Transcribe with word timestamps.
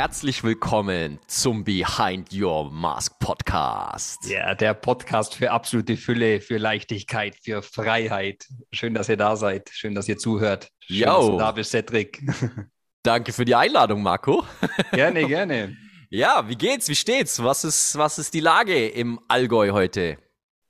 herzlich 0.00 0.42
willkommen 0.42 1.18
zum 1.26 1.62
Behind 1.62 2.32
Your 2.32 2.70
Mask 2.70 3.18
Podcast. 3.18 4.24
Ja, 4.30 4.54
der 4.54 4.72
Podcast 4.72 5.34
für 5.34 5.50
absolute 5.50 5.98
Fülle, 5.98 6.40
für 6.40 6.56
Leichtigkeit, 6.56 7.36
für 7.42 7.60
Freiheit. 7.60 8.46
Schön, 8.72 8.94
dass 8.94 9.10
ihr 9.10 9.18
da 9.18 9.36
seid. 9.36 9.68
Schön, 9.70 9.94
dass 9.94 10.08
ihr 10.08 10.16
zuhört. 10.16 10.70
Schön, 10.80 11.00
Yo. 11.00 11.04
dass 11.04 11.26
du 11.26 11.36
da 11.36 11.52
bist, 11.52 11.72
Cedric. 11.72 12.22
Danke 13.02 13.34
für 13.34 13.44
die 13.44 13.54
Einladung, 13.54 14.02
Marco. 14.02 14.42
gerne, 14.90 15.26
gerne. 15.26 15.76
Ja, 16.08 16.48
wie 16.48 16.56
geht's? 16.56 16.88
Wie 16.88 16.96
steht's? 16.96 17.42
Was 17.42 17.64
ist, 17.64 17.98
was 17.98 18.18
ist 18.18 18.32
die 18.32 18.40
Lage 18.40 18.88
im 18.88 19.20
Allgäu 19.28 19.70
heute? 19.72 20.16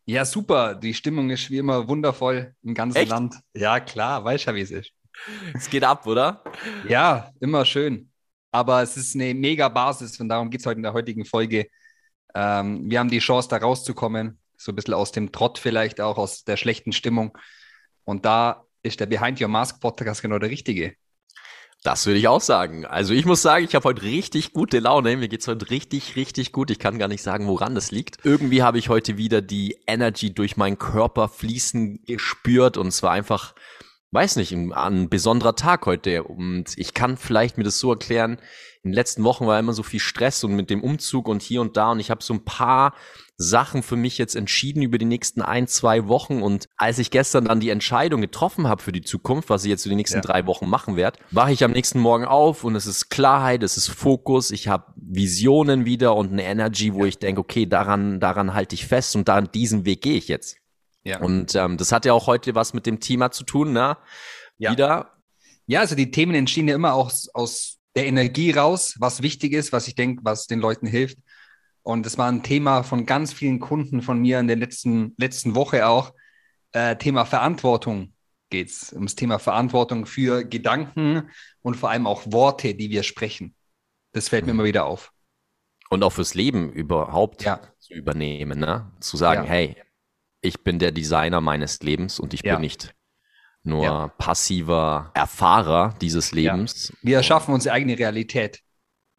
Ja, 0.06 0.24
super. 0.24 0.74
Die 0.74 0.92
Stimmung 0.92 1.30
ist 1.30 1.48
wie 1.50 1.58
immer 1.58 1.86
wundervoll 1.86 2.56
im 2.64 2.74
ganzen 2.74 2.98
Echt? 2.98 3.10
Land. 3.10 3.36
Ja, 3.54 3.78
klar, 3.78 4.24
weißt 4.24 4.48
du, 4.48 4.54
wie 4.56 4.62
es 4.62 4.72
ist. 4.72 4.90
Es 5.54 5.70
geht 5.70 5.84
ab, 5.84 6.04
oder? 6.08 6.42
Ja, 6.88 7.30
immer 7.40 7.64
schön. 7.64 8.09
Aber 8.52 8.82
es 8.82 8.96
ist 8.96 9.14
eine 9.14 9.34
mega 9.34 9.68
Basis 9.68 10.18
und 10.20 10.28
darum 10.28 10.50
geht 10.50 10.60
es 10.60 10.66
heute 10.66 10.78
in 10.78 10.82
der 10.82 10.92
heutigen 10.92 11.24
Folge. 11.24 11.68
Ähm, 12.34 12.90
wir 12.90 12.98
haben 12.98 13.10
die 13.10 13.18
Chance, 13.18 13.48
da 13.48 13.56
rauszukommen, 13.58 14.38
so 14.56 14.72
ein 14.72 14.76
bisschen 14.76 14.94
aus 14.94 15.12
dem 15.12 15.32
Trott 15.32 15.58
vielleicht 15.58 16.00
auch, 16.00 16.18
aus 16.18 16.44
der 16.44 16.56
schlechten 16.56 16.92
Stimmung. 16.92 17.36
Und 18.04 18.24
da 18.24 18.64
ist 18.82 19.00
der 19.00 19.06
Behind 19.06 19.40
Your 19.40 19.48
Mask 19.48 19.80
Podcast 19.80 20.22
genau 20.22 20.38
der 20.38 20.50
richtige. 20.50 20.94
Das 21.82 22.04
würde 22.04 22.18
ich 22.18 22.28
auch 22.28 22.42
sagen. 22.42 22.84
Also 22.84 23.14
ich 23.14 23.24
muss 23.24 23.40
sagen, 23.40 23.64
ich 23.64 23.74
habe 23.74 23.84
heute 23.84 24.02
richtig 24.02 24.52
gute 24.52 24.80
Laune. 24.80 25.16
Mir 25.16 25.28
geht's 25.28 25.48
heute 25.48 25.70
richtig, 25.70 26.14
richtig 26.14 26.52
gut. 26.52 26.70
Ich 26.70 26.78
kann 26.78 26.98
gar 26.98 27.08
nicht 27.08 27.22
sagen, 27.22 27.46
woran 27.46 27.74
das 27.74 27.90
liegt. 27.90 28.18
Irgendwie 28.22 28.62
habe 28.62 28.78
ich 28.78 28.90
heute 28.90 29.16
wieder 29.16 29.40
die 29.40 29.78
Energy 29.86 30.34
durch 30.34 30.58
meinen 30.58 30.78
Körper 30.78 31.28
fließen 31.28 32.02
gespürt 32.04 32.76
und 32.76 32.88
es 32.88 33.02
war 33.02 33.12
einfach, 33.12 33.54
weiß 34.12 34.36
nicht, 34.36 34.52
ein, 34.52 34.72
ein 34.72 35.08
besonderer 35.08 35.54
Tag 35.54 35.86
heute. 35.86 36.24
Und 36.24 36.72
ich 36.76 36.94
kann 36.94 37.16
vielleicht 37.16 37.58
mir 37.58 37.64
das 37.64 37.78
so 37.78 37.90
erklären, 37.90 38.38
in 38.82 38.90
den 38.90 38.94
letzten 38.94 39.24
Wochen 39.24 39.46
war 39.46 39.58
immer 39.58 39.74
so 39.74 39.82
viel 39.82 40.00
Stress 40.00 40.42
und 40.42 40.54
mit 40.54 40.70
dem 40.70 40.82
Umzug 40.82 41.28
und 41.28 41.42
hier 41.42 41.60
und 41.60 41.76
da 41.76 41.90
und 41.92 42.00
ich 42.00 42.10
habe 42.10 42.22
so 42.22 42.32
ein 42.32 42.44
paar 42.44 42.94
Sachen 43.36 43.82
für 43.82 43.96
mich 43.96 44.18
jetzt 44.18 44.36
entschieden 44.36 44.82
über 44.82 44.98
die 44.98 45.04
nächsten 45.06 45.42
ein, 45.42 45.66
zwei 45.66 46.08
Wochen. 46.08 46.42
Und 46.42 46.66
als 46.76 46.98
ich 46.98 47.10
gestern 47.10 47.44
dann 47.46 47.60
die 47.60 47.70
Entscheidung 47.70 48.20
getroffen 48.20 48.68
habe 48.68 48.82
für 48.82 48.92
die 48.92 49.00
Zukunft, 49.02 49.48
was 49.48 49.64
ich 49.64 49.70
jetzt 49.70 49.82
für 49.84 49.88
die 49.90 49.96
nächsten 49.96 50.18
Ja. 50.18 50.22
drei 50.22 50.46
Wochen 50.46 50.68
machen 50.68 50.96
werde, 50.96 51.18
wache 51.30 51.52
ich 51.52 51.62
am 51.64 51.72
nächsten 51.72 52.00
Morgen 52.00 52.24
auf 52.24 52.64
und 52.64 52.74
es 52.74 52.86
ist 52.86 53.10
Klarheit, 53.10 53.62
es 53.62 53.76
ist 53.76 53.88
Fokus, 53.88 54.50
ich 54.50 54.68
habe 54.68 54.92
Visionen 54.96 55.84
wieder 55.84 56.16
und 56.16 56.32
eine 56.32 56.44
Energy, 56.44 56.94
wo 56.94 57.04
ich 57.04 57.18
denke, 57.18 57.40
okay, 57.40 57.66
daran, 57.66 58.20
daran 58.20 58.54
halte 58.54 58.74
ich 58.74 58.86
fest 58.86 59.14
und 59.16 59.28
daran 59.28 59.48
diesen 59.52 59.84
Weg 59.86 60.02
gehe 60.02 60.16
ich 60.16 60.28
jetzt. 60.28 60.56
Ja. 61.04 61.20
Und 61.20 61.54
ähm, 61.54 61.76
das 61.76 61.92
hat 61.92 62.04
ja 62.04 62.12
auch 62.12 62.26
heute 62.26 62.54
was 62.54 62.74
mit 62.74 62.86
dem 62.86 63.00
Thema 63.00 63.30
zu 63.30 63.44
tun, 63.44 63.72
ne? 63.72 63.96
Ja. 64.58 64.72
Wieder. 64.72 65.12
Ja, 65.66 65.80
also 65.80 65.94
die 65.94 66.10
Themen 66.10 66.34
entstehen 66.34 66.68
ja 66.68 66.74
immer 66.74 66.94
aus, 66.94 67.28
aus 67.32 67.78
der 67.94 68.06
Energie 68.06 68.50
raus, 68.50 68.96
was 68.98 69.22
wichtig 69.22 69.52
ist, 69.52 69.72
was 69.72 69.88
ich 69.88 69.94
denke, 69.94 70.22
was 70.24 70.46
den 70.46 70.60
Leuten 70.60 70.86
hilft. 70.86 71.18
Und 71.82 72.04
das 72.04 72.18
war 72.18 72.30
ein 72.30 72.42
Thema 72.42 72.82
von 72.82 73.06
ganz 73.06 73.32
vielen 73.32 73.58
Kunden 73.60 74.02
von 74.02 74.20
mir 74.20 74.38
in 74.40 74.46
der 74.48 74.56
letzten, 74.56 75.14
letzten 75.16 75.54
Woche 75.54 75.86
auch. 75.86 76.12
Äh, 76.72 76.96
Thema 76.96 77.24
Verantwortung 77.24 78.12
geht's. 78.50 78.92
Ums 78.92 79.14
Thema 79.14 79.38
Verantwortung 79.38 80.06
für 80.06 80.44
Gedanken 80.44 81.30
und 81.62 81.76
vor 81.76 81.90
allem 81.90 82.06
auch 82.06 82.22
Worte, 82.26 82.74
die 82.74 82.90
wir 82.90 83.02
sprechen. 83.02 83.54
Das 84.12 84.28
fällt 84.28 84.44
mir 84.44 84.52
Mhm. 84.52 84.60
immer 84.60 84.68
wieder 84.68 84.84
auf. 84.84 85.12
Und 85.88 86.02
auch 86.04 86.10
fürs 86.12 86.34
Leben 86.34 86.70
überhaupt 86.72 87.42
Ja. 87.42 87.60
zu 87.78 87.94
übernehmen, 87.94 88.58
ne? 88.60 88.92
Zu 89.00 89.16
sagen, 89.16 89.44
Ja. 89.44 89.50
hey, 89.50 89.76
ich 90.42 90.60
bin 90.62 90.78
der 90.78 90.92
Designer 90.92 91.40
meines 91.40 91.80
Lebens 91.80 92.18
und 92.20 92.34
ich 92.34 92.42
Ja. 92.44 92.54
bin 92.54 92.62
nicht 92.62 92.94
nur 93.62 93.84
Ja. 93.84 94.08
passiver 94.18 95.10
Erfahrer 95.14 95.94
dieses 96.00 96.32
Lebens. 96.32 96.92
Wir 97.02 97.18
erschaffen 97.18 97.52
unsere 97.54 97.74
eigene 97.74 97.98
Realität. 97.98 98.60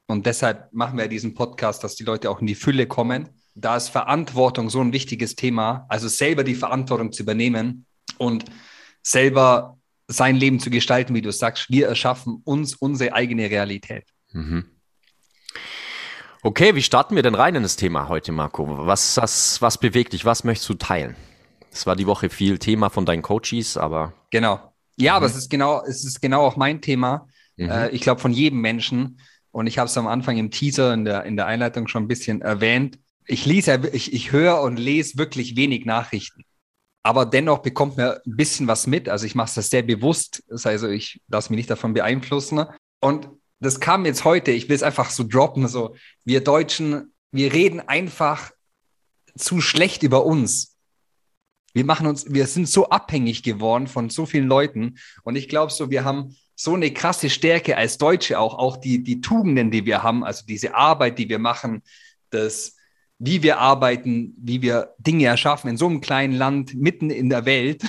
Und 0.08 0.26
deshalb 0.26 0.74
machen 0.74 0.98
wir 0.98 1.08
diesen 1.08 1.36
Podcast, 1.36 1.84
dass 1.84 1.96
die 1.96 2.04
Leute 2.04 2.30
auch 2.30 2.42
in 2.42 2.48
die 2.48 2.56
Fülle 2.56 2.86
kommen. 2.88 3.30
Da 3.56 3.78
ist 3.78 3.90
Verantwortung 3.90 4.70
so 4.70 4.81
ein 4.81 4.92
wichtiges 4.94 5.36
Thema, 5.36 5.86
also 5.90 6.08
selber 6.08 6.44
die 6.44 6.56
Verantwortung 6.56 7.12
zu 7.12 7.24
übernehmen 7.24 7.86
und 8.18 8.46
selber 9.04 9.78
sein 10.08 10.36
Leben 10.36 10.60
zu 10.60 10.70
gestalten, 10.70 11.14
wie 11.16 11.22
du 11.22 11.31
sagst. 11.31 11.70
Wir 11.70 11.88
erschaffen 11.88 12.42
uns 12.44 12.76
unsere 12.76 13.14
eigene 13.14 13.50
Realität. 13.50 14.06
Mhm. 14.34 14.66
Okay, 16.44 16.74
wie 16.74 16.81
starten 16.81 17.16
wir 17.16 17.22
denn 17.22 17.35
rein 17.35 17.53
in 17.53 17.62
das 17.62 17.75
Thema 17.75 18.09
heute, 18.09 18.31
Marco? 18.31 18.66
Was, 18.88 19.16
was, 19.18 19.62
was 19.62 19.78
bewegt 19.78 20.13
dich? 20.13 20.25
Was 20.25 20.44
möchtest 20.44 20.69
du 20.69 20.74
teilen? 20.74 21.16
Es 21.72 21.85
war 21.85 21.96
die 21.96 22.07
Woche 22.07 22.29
viel 22.29 22.57
Thema 22.57 22.90
von 22.90 23.06
deinen 23.06 23.22
Coaches, 23.22 23.78
aber 23.78 24.13
Genau. 24.31 24.59
Ja, 24.97 25.16
aber 25.16 25.28
es 25.28 25.35
ist 25.35 25.50
genau, 25.50 25.84
es 25.85 26.03
ist 26.03 26.19
genau 26.19 26.41
auch 26.41 26.56
mein 26.56 26.81
Thema. 26.81 27.28
mhm. 27.57 27.69
Äh, 27.69 27.90
ich 27.90 28.01
glaube, 28.01 28.19
von 28.19 28.34
jedem 28.34 28.59
Menschen. 28.59 29.19
Und 29.51 29.68
ich 29.68 29.78
habe 29.78 29.88
es 29.88 29.97
am 29.97 30.07
Anfang 30.07 30.38
im 30.38 30.50
Teaser, 30.50 30.94
in 30.94 31.06
der, 31.06 31.25
in 31.25 31.35
der 31.35 31.46
Einleitung 31.46 31.88
schon 31.88 32.03
ein 32.03 32.07
bisschen 32.07 32.41
erwähnt. 32.41 32.97
Ich 33.28 33.46
lese, 33.46 33.80
ich, 33.94 34.12
ich 34.12 34.31
höre 34.31 34.62
und 34.62 34.78
lese 34.78 35.18
wirklich 35.18 35.56
wenig 35.56 35.85
Nachrichten. 35.85 36.44
Aber 37.03 37.25
dennoch 37.25 37.59
bekommt 37.59 37.97
man 37.97 38.13
ein 38.13 38.35
bisschen 38.35 38.68
was 38.68 38.88
mit. 38.88 39.09
Also 39.09 39.25
ich 39.28 39.35
mache 39.35 39.51
das 39.53 39.69
sehr 39.69 39.84
bewusst. 39.84 40.44
Das 40.47 40.66
heißt, 40.66 40.84
also 40.84 40.88
ich 40.88 41.22
lasse 41.28 41.51
mich 41.51 41.57
nicht 41.57 41.69
davon 41.69 41.94
beeinflussen. 41.94 42.66
Und 43.00 43.30
das 43.62 43.80
kam 43.80 44.06
jetzt 44.06 44.26
heute, 44.26 44.52
ich 44.52 44.68
will 44.68 44.76
es 44.76 44.84
einfach 44.84 45.12
so 45.12 45.24
droppen. 45.24 45.68
So, 45.68 45.96
wir 46.26 46.44
Deutschen, 46.44 47.14
wir 47.32 47.54
reden 47.54 47.80
einfach 47.80 48.52
zu 49.38 49.62
schlecht 49.62 50.04
über 50.04 50.26
uns. 50.26 50.76
Wir 51.74 51.86
machen 51.86 52.08
uns, 52.08 52.26
wir 52.28 52.48
sind 52.48 52.68
so 52.68 52.90
abhängig 52.90 53.44
geworden 53.44 53.88
von 53.88 54.10
so 54.10 54.26
vielen 54.26 54.48
Leuten. 54.48 54.98
Und 55.24 55.36
ich 55.36 55.48
glaube 55.48 55.72
so, 55.72 55.90
wir 55.90 56.04
haben 56.04 56.36
so 56.56 56.74
eine 56.74 56.92
krasse 56.92 57.30
Stärke 57.30 57.78
als 57.78 57.98
Deutsche 57.98 58.40
auch, 58.40 58.58
auch 58.58 58.78
die, 58.78 59.04
die 59.04 59.22
Tugenden, 59.22 59.72
die 59.72 59.86
wir 59.86 60.04
haben, 60.04 60.24
also 60.24 60.44
diese 60.46 60.76
Arbeit, 60.76 61.18
die 61.18 61.30
wir 61.30 61.40
machen, 61.40 61.84
das, 62.32 62.76
wie 63.20 63.44
wir 63.44 63.60
arbeiten, 63.60 64.34
wie 64.38 64.62
wir 64.62 64.96
Dinge 64.98 65.26
erschaffen 65.26 65.70
in 65.70 65.78
so 65.78 65.88
einem 65.88 66.02
kleinen 66.02 66.34
Land 66.34 66.74
mitten 66.74 67.10
in 67.10 67.30
der 67.30 67.46
Welt, 67.46 67.84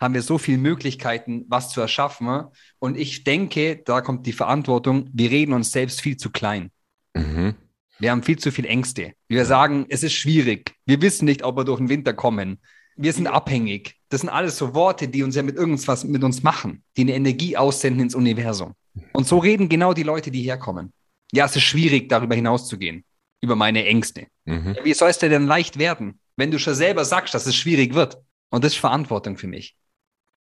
haben 0.00 0.14
wir 0.14 0.22
so 0.22 0.38
viele 0.38 0.58
Möglichkeiten, 0.58 1.44
was 1.48 1.70
zu 1.70 1.80
erschaffen. 1.80 2.44
Und 2.78 2.96
ich 2.96 3.24
denke, 3.24 3.82
da 3.84 4.00
kommt 4.00 4.26
die 4.26 4.32
Verantwortung, 4.32 5.08
wir 5.12 5.30
reden 5.30 5.52
uns 5.52 5.72
selbst 5.72 6.00
viel 6.00 6.16
zu 6.16 6.30
klein. 6.30 6.70
Mhm. 7.14 7.54
Wir 7.98 8.10
haben 8.10 8.22
viel 8.22 8.38
zu 8.38 8.52
viel 8.52 8.66
Ängste. 8.66 9.12
Wir 9.28 9.46
sagen, 9.46 9.86
es 9.88 10.02
ist 10.02 10.12
schwierig. 10.12 10.74
Wir 10.84 11.00
wissen 11.00 11.24
nicht, 11.24 11.42
ob 11.42 11.56
wir 11.56 11.64
durch 11.64 11.78
den 11.78 11.88
Winter 11.88 12.12
kommen. 12.12 12.60
Wir 12.96 13.12
sind 13.12 13.26
abhängig. 13.26 13.96
Das 14.10 14.20
sind 14.20 14.30
alles 14.30 14.58
so 14.58 14.74
Worte, 14.74 15.08
die 15.08 15.22
uns 15.22 15.34
ja 15.34 15.42
mit 15.42 15.56
irgendwas 15.56 16.04
mit 16.04 16.22
uns 16.22 16.42
machen, 16.42 16.82
die 16.96 17.02
eine 17.02 17.14
Energie 17.14 17.56
aussenden 17.56 18.02
ins 18.02 18.14
Universum. 18.14 18.74
Und 19.12 19.26
so 19.26 19.38
reden 19.38 19.68
genau 19.68 19.94
die 19.94 20.02
Leute, 20.02 20.30
die 20.30 20.42
herkommen. 20.42 20.92
Ja, 21.32 21.46
es 21.46 21.56
ist 21.56 21.62
schwierig, 21.62 22.08
darüber 22.08 22.34
hinauszugehen, 22.34 23.04
über 23.42 23.56
meine 23.56 23.84
Ängste. 23.84 24.26
Mhm. 24.44 24.74
Ja, 24.76 24.84
Wie 24.84 24.94
soll 24.94 25.10
es 25.10 25.18
dir 25.18 25.28
denn 25.28 25.46
leicht 25.46 25.78
werden, 25.78 26.20
wenn 26.36 26.50
du 26.50 26.58
schon 26.58 26.74
selber 26.74 27.04
sagst, 27.04 27.34
dass 27.34 27.46
es 27.46 27.56
schwierig 27.56 27.94
wird? 27.94 28.18
Und 28.50 28.64
das 28.64 28.74
ist 28.74 28.78
Verantwortung 28.78 29.36
für 29.36 29.48
mich. 29.48 29.76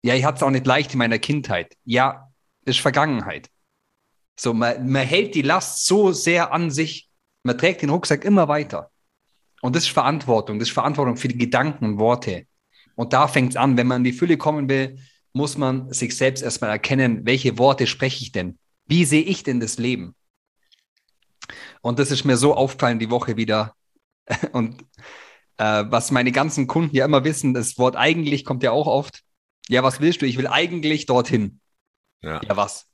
Ja, 0.02 0.14
ich 0.14 0.24
hatte 0.24 0.36
es 0.36 0.42
auch 0.42 0.50
nicht 0.50 0.66
leicht 0.66 0.92
in 0.92 0.98
meiner 0.98 1.18
Kindheit. 1.18 1.76
Ja, 1.84 2.30
ist 2.64 2.80
Vergangenheit. 2.80 3.50
So, 4.36 4.54
man, 4.54 4.88
man 4.88 5.06
hält 5.06 5.34
die 5.34 5.42
Last 5.42 5.86
so 5.86 6.12
sehr 6.12 6.52
an 6.52 6.70
sich, 6.70 7.08
man 7.42 7.58
trägt 7.58 7.82
den 7.82 7.90
Rucksack 7.90 8.24
immer 8.24 8.48
weiter. 8.48 8.90
Und 9.60 9.74
das 9.74 9.84
ist 9.84 9.90
Verantwortung, 9.90 10.58
das 10.58 10.68
ist 10.68 10.74
Verantwortung 10.74 11.16
für 11.16 11.28
die 11.28 11.38
Gedanken 11.38 11.84
und 11.84 11.98
Worte. 11.98 12.46
Und 12.94 13.12
da 13.12 13.26
fängt 13.26 13.50
es 13.50 13.56
an, 13.56 13.76
wenn 13.76 13.86
man 13.86 13.98
in 13.98 14.04
die 14.04 14.12
Fülle 14.12 14.36
kommen 14.36 14.68
will, 14.68 14.98
muss 15.32 15.56
man 15.56 15.92
sich 15.92 16.16
selbst 16.16 16.42
erstmal 16.42 16.70
erkennen, 16.70 17.24
welche 17.24 17.58
Worte 17.58 17.86
spreche 17.86 18.22
ich 18.22 18.32
denn? 18.32 18.58
Wie 18.86 19.04
sehe 19.04 19.22
ich 19.22 19.42
denn 19.42 19.60
das 19.60 19.78
Leben? 19.78 20.14
Und 21.80 21.98
das 21.98 22.10
ist 22.10 22.24
mir 22.24 22.36
so 22.36 22.54
auffallen 22.54 22.98
die 22.98 23.10
Woche 23.10 23.36
wieder. 23.36 23.74
Und 24.52 24.82
äh, 25.58 25.84
was 25.88 26.10
meine 26.10 26.32
ganzen 26.32 26.66
Kunden 26.66 26.94
ja 26.94 27.04
immer 27.04 27.24
wissen, 27.24 27.54
das 27.54 27.78
Wort 27.78 27.96
eigentlich 27.96 28.44
kommt 28.44 28.62
ja 28.62 28.72
auch 28.72 28.86
oft. 28.86 29.22
Ja, 29.68 29.82
was 29.82 30.00
willst 30.00 30.22
du? 30.22 30.26
Ich 30.26 30.38
will 30.38 30.46
eigentlich 30.46 31.06
dorthin. 31.06 31.60
Ja. 32.22 32.40
Ja, 32.42 32.56
was? 32.56 32.86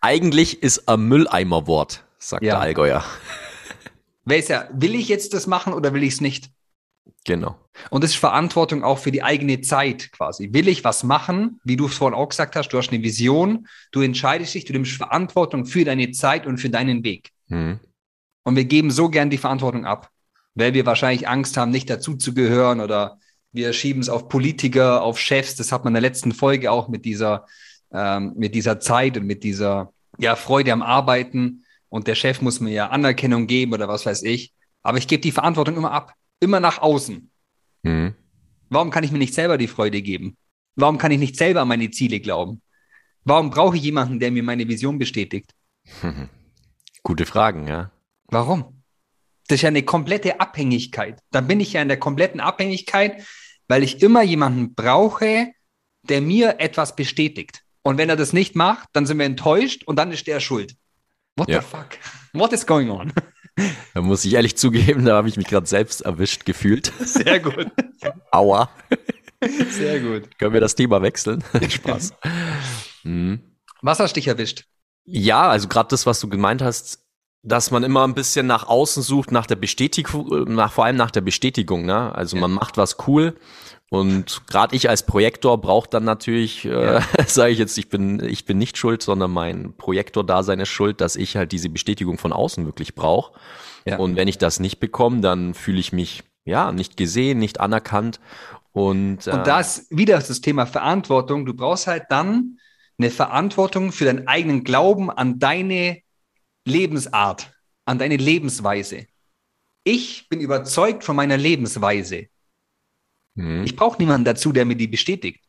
Eigentlich 0.00 0.62
ist 0.62 0.88
ein 0.88 1.08
Mülleimerwort, 1.08 2.04
sagt 2.18 2.42
Ja. 2.42 2.54
der 2.54 2.60
Allgäuer. 2.60 3.04
Wer 4.24 4.38
ist 4.38 4.48
ja, 4.48 4.68
will 4.72 4.94
ich 4.94 5.08
jetzt 5.08 5.34
das 5.34 5.46
machen 5.46 5.72
oder 5.72 5.94
will 5.94 6.02
ich 6.02 6.14
es 6.14 6.20
nicht? 6.20 6.50
Genau. 7.24 7.56
Und 7.90 8.02
das 8.04 8.12
ist 8.12 8.16
Verantwortung 8.16 8.82
auch 8.82 8.98
für 8.98 9.12
die 9.12 9.22
eigene 9.22 9.60
Zeit 9.60 10.10
quasi. 10.12 10.52
Will 10.52 10.68
ich 10.68 10.84
was 10.84 11.04
machen, 11.04 11.60
wie 11.64 11.76
du 11.76 11.86
es 11.86 11.94
vorhin 11.96 12.16
auch 12.18 12.28
gesagt 12.28 12.56
hast, 12.56 12.68
du 12.68 12.78
hast 12.78 12.90
eine 12.90 13.02
Vision, 13.02 13.68
du 13.92 14.00
entscheidest 14.00 14.54
dich, 14.54 14.64
du 14.64 14.72
nimmst 14.72 14.92
Verantwortung 14.92 15.66
für 15.66 15.84
deine 15.84 16.10
Zeit 16.10 16.46
und 16.46 16.58
für 16.58 16.70
deinen 16.70 17.04
Weg. 17.04 17.30
Mhm. 17.48 17.80
Und 18.44 18.56
wir 18.56 18.64
geben 18.64 18.90
so 18.90 19.08
gern 19.08 19.30
die 19.30 19.38
Verantwortung 19.38 19.86
ab, 19.86 20.10
weil 20.54 20.74
wir 20.74 20.86
wahrscheinlich 20.86 21.28
Angst 21.28 21.56
haben, 21.56 21.70
nicht 21.70 21.90
dazuzugehören 21.90 22.80
oder 22.80 23.18
wir 23.56 23.72
schieben 23.72 24.02
es 24.02 24.08
auf 24.08 24.28
Politiker, 24.28 25.02
auf 25.02 25.18
Chefs. 25.18 25.56
Das 25.56 25.72
hat 25.72 25.84
man 25.84 25.92
in 25.92 26.02
der 26.02 26.08
letzten 26.08 26.32
Folge 26.32 26.70
auch 26.70 26.88
mit 26.88 27.04
dieser, 27.04 27.46
ähm, 27.92 28.34
mit 28.36 28.54
dieser 28.54 28.78
Zeit 28.80 29.16
und 29.16 29.26
mit 29.26 29.42
dieser 29.42 29.92
ja, 30.18 30.36
Freude 30.36 30.72
am 30.72 30.82
Arbeiten. 30.82 31.64
Und 31.88 32.06
der 32.06 32.14
Chef 32.14 32.42
muss 32.42 32.60
mir 32.60 32.72
ja 32.72 32.88
Anerkennung 32.88 33.46
geben 33.46 33.72
oder 33.72 33.88
was 33.88 34.06
weiß 34.06 34.22
ich. 34.22 34.52
Aber 34.82 34.98
ich 34.98 35.08
gebe 35.08 35.22
die 35.22 35.32
Verantwortung 35.32 35.76
immer 35.76 35.90
ab, 35.90 36.12
immer 36.38 36.60
nach 36.60 36.80
außen. 36.80 37.30
Mhm. 37.82 38.14
Warum 38.68 38.90
kann 38.90 39.04
ich 39.04 39.12
mir 39.12 39.18
nicht 39.18 39.34
selber 39.34 39.58
die 39.58 39.68
Freude 39.68 40.02
geben? 40.02 40.36
Warum 40.74 40.98
kann 40.98 41.10
ich 41.10 41.18
nicht 41.18 41.36
selber 41.36 41.62
an 41.62 41.68
meine 41.68 41.90
Ziele 41.90 42.20
glauben? 42.20 42.60
Warum 43.24 43.50
brauche 43.50 43.76
ich 43.76 43.82
jemanden, 43.82 44.20
der 44.20 44.30
mir 44.30 44.42
meine 44.42 44.68
Vision 44.68 44.98
bestätigt? 44.98 45.52
Gute 47.02 47.26
Fragen, 47.26 47.66
ja. 47.66 47.90
Warum? 48.26 48.82
Das 49.48 49.56
ist 49.56 49.62
ja 49.62 49.68
eine 49.68 49.84
komplette 49.84 50.40
Abhängigkeit. 50.40 51.20
Dann 51.30 51.46
bin 51.46 51.60
ich 51.60 51.72
ja 51.72 51.82
in 51.82 51.88
der 51.88 51.98
kompletten 51.98 52.40
Abhängigkeit, 52.40 53.24
weil 53.68 53.82
ich 53.82 54.02
immer 54.02 54.22
jemanden 54.22 54.74
brauche, 54.74 55.52
der 56.02 56.20
mir 56.20 56.60
etwas 56.60 56.96
bestätigt. 56.96 57.62
Und 57.82 57.98
wenn 57.98 58.08
er 58.08 58.16
das 58.16 58.32
nicht 58.32 58.56
macht, 58.56 58.88
dann 58.92 59.06
sind 59.06 59.18
wir 59.18 59.26
enttäuscht 59.26 59.84
und 59.84 59.96
dann 59.96 60.12
ist 60.12 60.26
der 60.26 60.40
schuld. 60.40 60.74
What 61.36 61.48
ja. 61.48 61.60
the 61.60 61.66
fuck? 61.66 61.98
What 62.32 62.52
is 62.52 62.66
going 62.66 62.90
on? 62.90 63.12
Da 63.94 64.02
muss 64.02 64.22
ich 64.26 64.34
ehrlich 64.34 64.54
zugeben, 64.58 65.06
da 65.06 65.16
habe 65.16 65.30
ich 65.30 65.38
mich 65.38 65.46
gerade 65.46 65.66
selbst 65.66 66.02
erwischt 66.02 66.44
gefühlt. 66.44 66.92
Sehr 67.00 67.40
gut. 67.40 67.68
Aua. 68.30 68.68
Sehr 69.70 70.00
gut. 70.00 70.38
Können 70.38 70.52
wir 70.52 70.60
das 70.60 70.74
Thema 70.74 71.00
wechseln? 71.00 71.42
Spaß. 71.66 72.12
Mhm. 73.04 73.40
Was 73.80 73.98
hast 73.98 74.14
dich 74.14 74.28
erwischt? 74.28 74.66
Ja, 75.06 75.48
also 75.48 75.68
gerade 75.68 75.88
das, 75.88 76.04
was 76.04 76.20
du 76.20 76.28
gemeint 76.28 76.60
hast, 76.60 77.05
dass 77.46 77.70
man 77.70 77.84
immer 77.84 78.04
ein 78.04 78.14
bisschen 78.14 78.46
nach 78.46 78.66
außen 78.66 79.02
sucht, 79.02 79.30
nach 79.30 79.46
der 79.46 79.56
Bestätigung, 79.56 80.52
nach, 80.52 80.72
vor 80.72 80.84
allem 80.84 80.96
nach 80.96 81.12
der 81.12 81.20
Bestätigung. 81.20 81.86
Ne? 81.86 82.14
Also 82.14 82.36
ja. 82.36 82.40
man 82.40 82.50
macht 82.50 82.76
was 82.76 82.96
cool 83.06 83.36
und 83.88 84.42
gerade 84.48 84.74
ich 84.74 84.88
als 84.88 85.04
Projektor 85.04 85.60
brauche 85.60 85.88
dann 85.88 86.02
natürlich, 86.04 86.64
äh, 86.64 87.00
sage 87.26 87.52
ich 87.52 87.58
jetzt, 87.58 87.78
ich 87.78 87.88
bin, 87.88 88.22
ich 88.22 88.44
bin 88.44 88.58
nicht 88.58 88.76
schuld, 88.76 89.02
sondern 89.02 89.30
mein 89.30 89.74
Projektor-Dasein 89.76 90.58
ist 90.58 90.70
schuld, 90.70 91.00
dass 91.00 91.14
ich 91.14 91.36
halt 91.36 91.52
diese 91.52 91.68
Bestätigung 91.68 92.18
von 92.18 92.32
außen 92.32 92.66
wirklich 92.66 92.96
brauche. 92.96 93.38
Ja. 93.84 93.98
Und 93.98 94.16
wenn 94.16 94.26
ich 94.26 94.38
das 94.38 94.58
nicht 94.58 94.80
bekomme, 94.80 95.20
dann 95.20 95.54
fühle 95.54 95.78
ich 95.78 95.92
mich 95.92 96.24
ja 96.44 96.72
nicht 96.72 96.96
gesehen, 96.96 97.38
nicht 97.38 97.60
anerkannt. 97.60 98.18
Und, 98.72 99.28
äh, 99.28 99.30
und 99.30 99.46
da 99.46 99.60
ist 99.60 99.86
wieder 99.96 100.16
das 100.18 100.40
Thema 100.40 100.66
Verantwortung. 100.66 101.46
Du 101.46 101.54
brauchst 101.54 101.86
halt 101.86 102.06
dann 102.10 102.58
eine 102.98 103.10
Verantwortung 103.10 103.92
für 103.92 104.04
deinen 104.04 104.26
eigenen 104.26 104.64
Glauben 104.64 105.10
an 105.10 105.38
deine 105.38 105.98
Lebensart, 106.66 107.52
an 107.84 107.98
deine 107.98 108.16
Lebensweise. 108.16 109.06
Ich 109.84 110.28
bin 110.28 110.40
überzeugt 110.40 111.04
von 111.04 111.16
meiner 111.16 111.36
Lebensweise. 111.36 112.26
Mhm. 113.34 113.62
Ich 113.64 113.76
brauche 113.76 113.98
niemanden 113.98 114.24
dazu, 114.24 114.52
der 114.52 114.64
mir 114.64 114.74
die 114.74 114.88
bestätigt. 114.88 115.44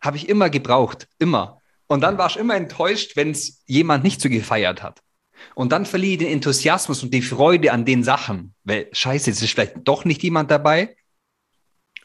Habe 0.00 0.16
ich 0.16 0.28
immer 0.28 0.48
gebraucht, 0.48 1.08
immer. 1.18 1.60
Und 1.88 2.00
dann 2.02 2.16
war 2.18 2.30
ich 2.30 2.36
immer 2.36 2.54
enttäuscht, 2.54 3.16
wenn 3.16 3.32
es 3.32 3.62
jemand 3.66 4.04
nicht 4.04 4.20
so 4.20 4.28
gefeiert 4.28 4.82
hat. 4.82 5.02
Und 5.56 5.72
dann 5.72 5.84
verliere 5.84 6.12
ich 6.12 6.18
den 6.18 6.28
Enthusiasmus 6.28 7.02
und 7.02 7.12
die 7.12 7.22
Freude 7.22 7.72
an 7.72 7.84
den 7.84 8.04
Sachen. 8.04 8.54
Weil, 8.62 8.88
scheiße, 8.92 9.30
jetzt 9.30 9.42
ist 9.42 9.50
vielleicht 9.50 9.76
doch 9.84 10.04
nicht 10.04 10.22
jemand 10.22 10.52
dabei. 10.52 10.96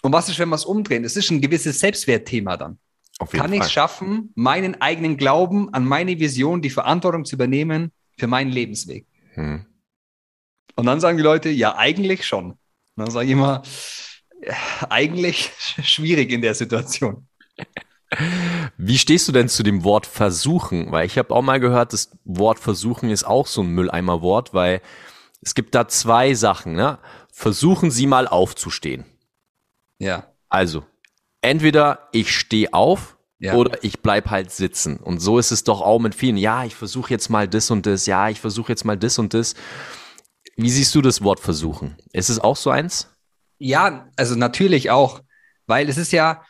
Und 0.01 0.11
was 0.11 0.27
ist, 0.27 0.39
wenn 0.39 0.49
wir 0.49 0.55
es 0.55 0.65
umdrehen? 0.65 1.03
Es 1.03 1.15
ist 1.15 1.29
ein 1.29 1.41
gewisses 1.41 1.79
Selbstwertthema 1.79 2.57
dann. 2.57 2.79
Kann 3.31 3.53
ich 3.53 3.61
es 3.61 3.71
schaffen, 3.71 4.31
meinen 4.35 4.81
eigenen 4.81 5.17
Glauben 5.17 5.73
an 5.73 5.85
meine 5.85 6.19
Vision, 6.19 6.61
die 6.61 6.69
Verantwortung 6.69 7.25
zu 7.25 7.35
übernehmen 7.35 7.91
für 8.17 8.27
meinen 8.27 8.51
Lebensweg? 8.51 9.05
Hm. 9.33 9.65
Und 10.75 10.85
dann 10.85 10.99
sagen 10.99 11.17
die 11.17 11.23
Leute, 11.23 11.49
ja, 11.49 11.75
eigentlich 11.75 12.25
schon. 12.25 12.51
Und 12.51 12.57
dann 12.95 13.11
sage 13.11 13.25
ich 13.25 13.31
immer, 13.31 13.63
eigentlich 14.89 15.51
schwierig 15.83 16.31
in 16.31 16.41
der 16.41 16.55
Situation. 16.55 17.27
Wie 18.77 18.97
stehst 18.97 19.27
du 19.27 19.31
denn 19.31 19.49
zu 19.49 19.63
dem 19.63 19.83
Wort 19.83 20.05
versuchen? 20.05 20.91
Weil 20.91 21.05
ich 21.05 21.17
habe 21.17 21.33
auch 21.33 21.41
mal 21.41 21.59
gehört, 21.59 21.93
das 21.93 22.17
Wort 22.23 22.59
versuchen 22.59 23.09
ist 23.09 23.25
auch 23.25 23.47
so 23.47 23.61
ein 23.61 23.69
Mülleimerwort, 23.69 24.53
weil 24.53 24.81
es 25.41 25.55
gibt 25.55 25.75
da 25.75 25.87
zwei 25.87 26.33
Sachen. 26.33 26.73
Ne? 26.73 26.99
Versuchen 27.31 27.91
Sie 27.91 28.07
mal 28.07 28.27
aufzustehen. 28.27 29.05
Ja. 29.99 30.31
Also, 30.49 30.85
entweder 31.41 32.07
ich 32.11 32.31
stehe 32.31 32.73
auf 32.73 33.16
ja. 33.39 33.53
oder 33.53 33.83
ich 33.83 34.01
bleib 34.01 34.29
halt 34.29 34.51
sitzen. 34.51 34.97
Und 34.97 35.19
so 35.19 35.39
ist 35.39 35.51
es 35.51 35.63
doch 35.63 35.81
auch 35.81 35.99
mit 35.99 36.15
vielen. 36.15 36.37
Ja, 36.37 36.65
ich 36.65 36.75
versuche 36.75 37.11
jetzt 37.11 37.29
mal 37.29 37.47
das 37.47 37.71
und 37.71 37.85
das. 37.85 38.05
Ja, 38.05 38.29
ich 38.29 38.39
versuche 38.39 38.71
jetzt 38.71 38.85
mal 38.85 38.97
das 38.97 39.19
und 39.19 39.33
das. 39.33 39.55
Wie 40.55 40.69
siehst 40.69 40.95
du 40.95 41.01
das 41.01 41.21
Wort 41.21 41.39
versuchen? 41.39 41.95
Ist 42.13 42.29
es 42.29 42.39
auch 42.39 42.55
so 42.55 42.71
eins? 42.71 43.09
Ja, 43.59 44.09
also 44.15 44.35
natürlich 44.35 44.89
auch, 44.89 45.21
weil 45.65 45.89
es 45.89 45.97
ist 45.97 46.11
ja, 46.11 46.43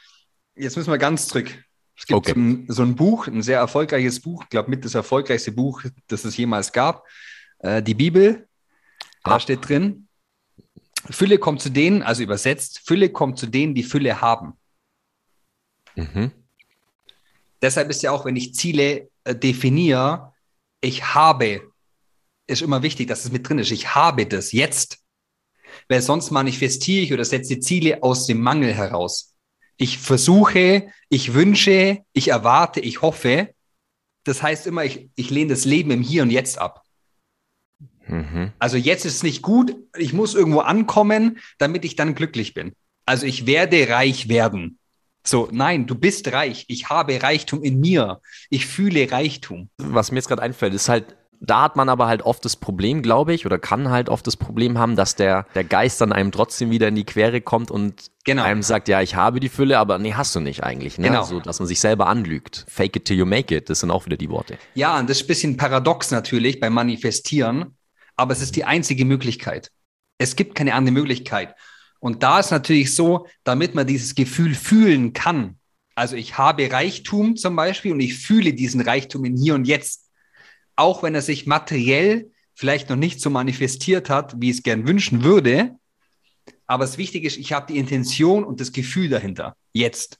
jetzt 0.56 0.78
müssen 0.78 0.92
wir 0.92 0.98
ganz 0.98 1.28
zurück. 1.28 1.63
Es 1.98 2.06
gibt 2.06 2.18
okay. 2.18 2.34
so, 2.34 2.39
ein, 2.39 2.66
so, 2.68 2.84
ein, 2.84 2.95
Buch, 2.95 3.28
ein 3.28 3.42
sehr 3.42 3.60
erfolgreiches 3.60 4.22
Buch, 4.22 4.44
ich 4.44 4.50
glaube 4.50 4.69
mit 4.69 4.86
das 4.86 4.94
erfolgreichste 4.94 5.51
Buch, 5.51 5.83
das 6.07 6.25
es 6.25 6.38
jemals 6.38 6.72
gab, 6.72 7.06
äh, 7.60 7.81
die 7.81 7.95
Bibel. 7.95 8.48
Da 9.24 9.36
ah. 9.36 9.40
steht 9.40 9.68
drin, 9.68 10.07
Fülle 11.10 11.38
kommt 11.38 11.62
zu 11.62 11.69
denen, 11.69 12.04
also 12.04 12.24
übersetzt, 12.24 12.81
Fülle 12.86 13.10
kommt 13.10 13.40
zu 13.40 13.48
denen, 13.48 13.74
die 13.74 13.83
Fülle 13.83 14.22
haben. 14.22 14.54
Mhm. 15.95 16.31
Deshalb 17.62 17.89
ist 17.89 18.04
ja 18.04 18.12
auch, 18.12 18.25
wenn 18.25 18.36
ich 18.36 18.54
Ziele 18.54 19.09
äh, 19.24 19.36
definiere, 19.36 20.33
ich 20.81 21.15
habe, 21.15 21.62
ist 22.45 22.62
immer 22.62 22.83
wichtig, 22.83 23.07
dass 23.07 23.25
es 23.25 23.31
mit 23.31 23.48
drin 23.48 23.59
ist. 23.59 23.71
Ich 23.71 23.95
habe 23.95 24.25
das 24.25 24.51
jetzt 24.51 25.00
weil 25.88 26.01
sonst 26.01 26.31
manifestiere 26.31 27.04
ich 27.04 27.13
oder 27.13 27.25
setze 27.25 27.59
Ziele 27.59 28.04
aus 28.04 28.27
dem 28.27 28.42
Mangel 28.42 28.74
heraus. 28.74 29.36
Ich 29.77 30.00
versuche, 30.00 30.88
ich 31.09 31.33
wünsche, 31.33 32.00
ich 32.13 32.30
erwarte, 32.30 32.80
ich 32.80 33.01
hoffe. 33.01 33.54
Das 34.24 34.42
heißt 34.42 34.68
immer, 34.68 34.83
ich, 34.83 35.09
ich 35.15 35.30
lehne 35.30 35.51
das 35.51 35.65
Leben 35.65 35.92
im 35.92 36.01
Hier 36.01 36.24
und 36.24 36.31
Jetzt 36.31 36.57
ab. 36.57 36.83
Mhm. 38.07 38.51
Also 38.57 38.77
jetzt 38.77 39.06
ist 39.06 39.18
es 39.18 39.24
nicht 39.24 39.42
gut, 39.42 39.75
ich 39.98 40.13
muss 40.13 40.33
irgendwo 40.33 40.59
ankommen, 40.59 41.39
damit 41.57 41.86
ich 41.86 41.95
dann 41.95 42.15
glücklich 42.15 42.54
bin. 42.54 42.74
Also 43.06 43.25
ich 43.25 43.45
werde 43.45 43.89
reich 43.89 44.30
werden. 44.30 44.80
So, 45.28 45.50
nein, 45.52 45.88
du 45.88 45.96
bist 45.96 46.32
reich. 46.32 46.64
Ich 46.70 46.88
habe 46.88 47.22
Reichtum 47.22 47.62
in 47.62 47.82
mir. 47.82 48.22
Ich 48.50 48.66
fühle 48.66 49.12
Reichtum. 49.12 49.70
Was 49.78 50.10
mir 50.10 50.20
jetzt 50.20 50.30
gerade 50.30 50.42
einfällt, 50.42 50.74
ist 50.74 50.88
halt, 50.88 51.18
da 51.42 51.64
hat 51.64 51.76
man 51.76 51.90
aber 51.90 52.08
halt 52.08 52.22
oft 52.22 52.46
das 52.46 52.56
Problem, 52.56 53.02
glaube 53.02 53.34
ich, 53.34 53.46
oder 53.46 53.60
kann 53.60 53.90
halt 53.90 54.08
oft 54.08 54.26
das 54.26 54.38
Problem 54.38 54.78
haben, 54.78 54.96
dass 54.96 55.16
der, 55.16 55.46
der 55.54 55.66
Geist 55.66 56.00
dann 56.00 56.14
einem 56.14 56.32
trotzdem 56.32 56.72
wieder 56.72 56.88
in 56.88 56.96
die 56.96 57.04
Quere 57.04 57.42
kommt 57.42 57.72
und 57.72 58.10
genau. 58.24 58.44
einem 58.44 58.64
sagt, 58.64 58.88
ja, 58.88 59.02
ich 59.02 59.16
habe 59.16 59.42
die 59.42 59.50
Fülle, 59.50 59.80
aber 59.80 60.00
nee, 60.00 60.14
hast 60.14 60.34
du 60.34 60.40
nicht 60.40 60.64
eigentlich. 60.64 60.98
Ne? 60.98 61.10
Genau. 61.10 61.24
So, 61.24 61.42
dass 61.42 61.60
man 61.60 61.68
sich 61.68 61.82
selber 61.82 62.08
anlügt. 62.08 62.66
Fake 62.70 62.96
it 62.96 63.04
till 63.04 63.18
you 63.18 63.26
make 63.26 63.54
it, 63.54 63.70
das 63.70 63.82
sind 63.82 63.92
auch 63.92 64.06
wieder 64.06 64.16
die 64.16 64.30
Worte. 64.30 64.58
Ja, 64.76 64.98
und 64.98 65.10
das 65.10 65.18
ist 65.18 65.24
ein 65.26 65.28
bisschen 65.28 65.58
paradox 65.58 66.10
natürlich 66.10 66.62
beim 66.62 66.72
Manifestieren, 66.72 67.76
aber 68.16 68.32
es 68.32 68.42
ist 68.42 68.56
die 68.56 68.64
einzige 68.64 69.04
Möglichkeit. 69.04 69.72
Es 70.20 70.38
gibt 70.38 70.56
keine 70.56 70.74
andere 70.74 70.94
Möglichkeit. 70.94 71.54
Und 72.00 72.24
da 72.24 72.40
ist 72.40 72.52
natürlich 72.52 72.94
so, 72.94 73.28
damit 73.44 73.76
man 73.76 73.88
dieses 73.88 74.16
Gefühl 74.16 74.54
fühlen 74.54 75.14
kann. 75.14 75.58
Also 75.96 76.16
ich 76.16 76.38
habe 76.38 76.71
Reichtum 76.71 77.36
zum 77.36 77.56
Beispiel 77.56 77.92
und 77.92 78.00
ich 78.00 78.18
fühle 78.18 78.54
diesen 78.54 78.81
Reichtum 78.81 79.26
in 79.26 79.36
hier 79.36 79.56
und 79.56 79.66
jetzt 79.66 80.07
auch 80.78 81.04
wenn 81.04 81.16
er 81.16 81.21
sich 81.21 81.45
materiell 81.45 82.31
vielleicht 82.54 82.90
noch 82.90 82.95
nicht 82.95 83.19
so 83.19 83.30
manifestiert 83.30 84.10
hat, 84.10 84.40
wie 84.40 84.50
es 84.50 84.64
gern 84.64 84.88
wünschen 84.88 85.24
würde. 85.24 85.76
Aber 86.66 86.86
das 86.86 86.98
Wichtige 86.98 87.28
ist, 87.28 87.38
ich 87.38 87.52
habe 87.52 87.71
die 87.71 87.78
Intention 87.78 88.44
und 88.44 88.62
das 88.62 88.71
Gefühl 88.71 89.10
dahinter. 89.10 89.57
Jetzt. 89.74 90.19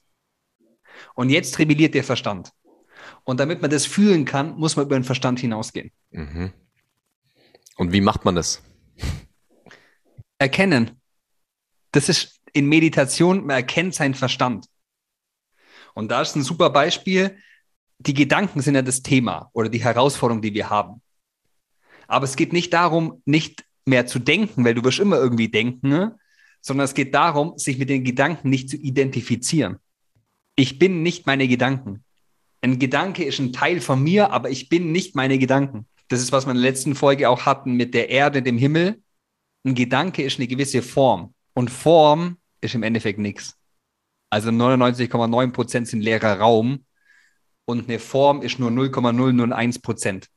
Und 1.14 1.30
jetzt 1.30 1.58
rebelliert 1.58 1.94
der 1.94 2.04
Verstand. 2.04 2.50
Und 3.24 3.40
damit 3.40 3.62
man 3.62 3.70
das 3.70 3.86
fühlen 3.86 4.24
kann, 4.24 4.56
muss 4.56 4.76
man 4.76 4.86
über 4.86 4.98
den 4.98 5.04
Verstand 5.04 5.38
hinausgehen. 5.40 5.92
Mhm. 6.10 6.52
Und 7.76 7.92
wie 7.92 8.00
macht 8.00 8.24
man 8.24 8.34
das? 8.34 8.62
Erkennen. 10.38 10.97
Das 11.92 12.08
ist 12.08 12.40
in 12.52 12.66
Meditation, 12.66 13.46
man 13.46 13.56
erkennt 13.56 13.94
seinen 13.94 14.14
Verstand. 14.14 14.66
Und 15.94 16.10
da 16.10 16.22
ist 16.22 16.36
ein 16.36 16.42
super 16.42 16.70
Beispiel 16.70 17.36
die 17.98 18.14
Gedanken 18.14 18.60
sind 18.60 18.74
ja 18.74 18.82
das 18.82 19.02
Thema 19.02 19.50
oder 19.52 19.68
die 19.68 19.82
Herausforderung, 19.82 20.40
die 20.40 20.54
wir 20.54 20.70
haben. 20.70 21.02
Aber 22.06 22.24
es 22.24 22.36
geht 22.36 22.52
nicht 22.52 22.72
darum, 22.72 23.22
nicht 23.24 23.64
mehr 23.84 24.06
zu 24.06 24.18
denken, 24.18 24.64
weil 24.64 24.74
du 24.74 24.84
wirst 24.84 25.00
immer 25.00 25.16
irgendwie 25.16 25.48
denken, 25.48 25.88
ne? 25.88 26.18
sondern 26.60 26.84
es 26.84 26.94
geht 26.94 27.14
darum, 27.14 27.58
sich 27.58 27.78
mit 27.78 27.90
den 27.90 28.04
Gedanken 28.04 28.50
nicht 28.50 28.70
zu 28.70 28.76
identifizieren. 28.76 29.78
Ich 30.56 30.78
bin 30.78 31.02
nicht 31.02 31.26
meine 31.26 31.48
Gedanken. 31.48 32.04
Ein 32.60 32.78
Gedanke 32.78 33.24
ist 33.24 33.38
ein 33.38 33.52
Teil 33.52 33.80
von 33.80 34.02
mir, 34.02 34.32
aber 34.32 34.50
ich 34.50 34.68
bin 34.68 34.90
nicht 34.90 35.14
meine 35.14 35.38
Gedanken. 35.38 35.86
Das 36.08 36.20
ist, 36.20 36.32
was 36.32 36.46
wir 36.46 36.52
in 36.52 36.56
der 36.56 36.70
letzten 36.70 36.94
Folge 36.94 37.28
auch 37.28 37.46
hatten 37.46 37.74
mit 37.74 37.94
der 37.94 38.08
Erde, 38.08 38.42
dem 38.42 38.58
Himmel. 38.58 39.00
Ein 39.64 39.74
Gedanke 39.74 40.22
ist 40.22 40.38
eine 40.38 40.48
gewisse 40.48 40.82
Form. 40.82 41.34
Und 41.58 41.70
Form 41.70 42.36
ist 42.60 42.76
im 42.76 42.84
Endeffekt 42.84 43.18
nichts. 43.18 43.58
Also 44.30 44.50
99,9 44.50 45.50
Prozent 45.50 45.88
sind 45.88 46.02
leerer 46.02 46.38
Raum 46.38 46.84
und 47.64 47.88
eine 47.88 47.98
Form 47.98 48.42
ist 48.42 48.60
nur 48.60 48.70
0,001 48.70 49.80
Prozent. 49.80 50.28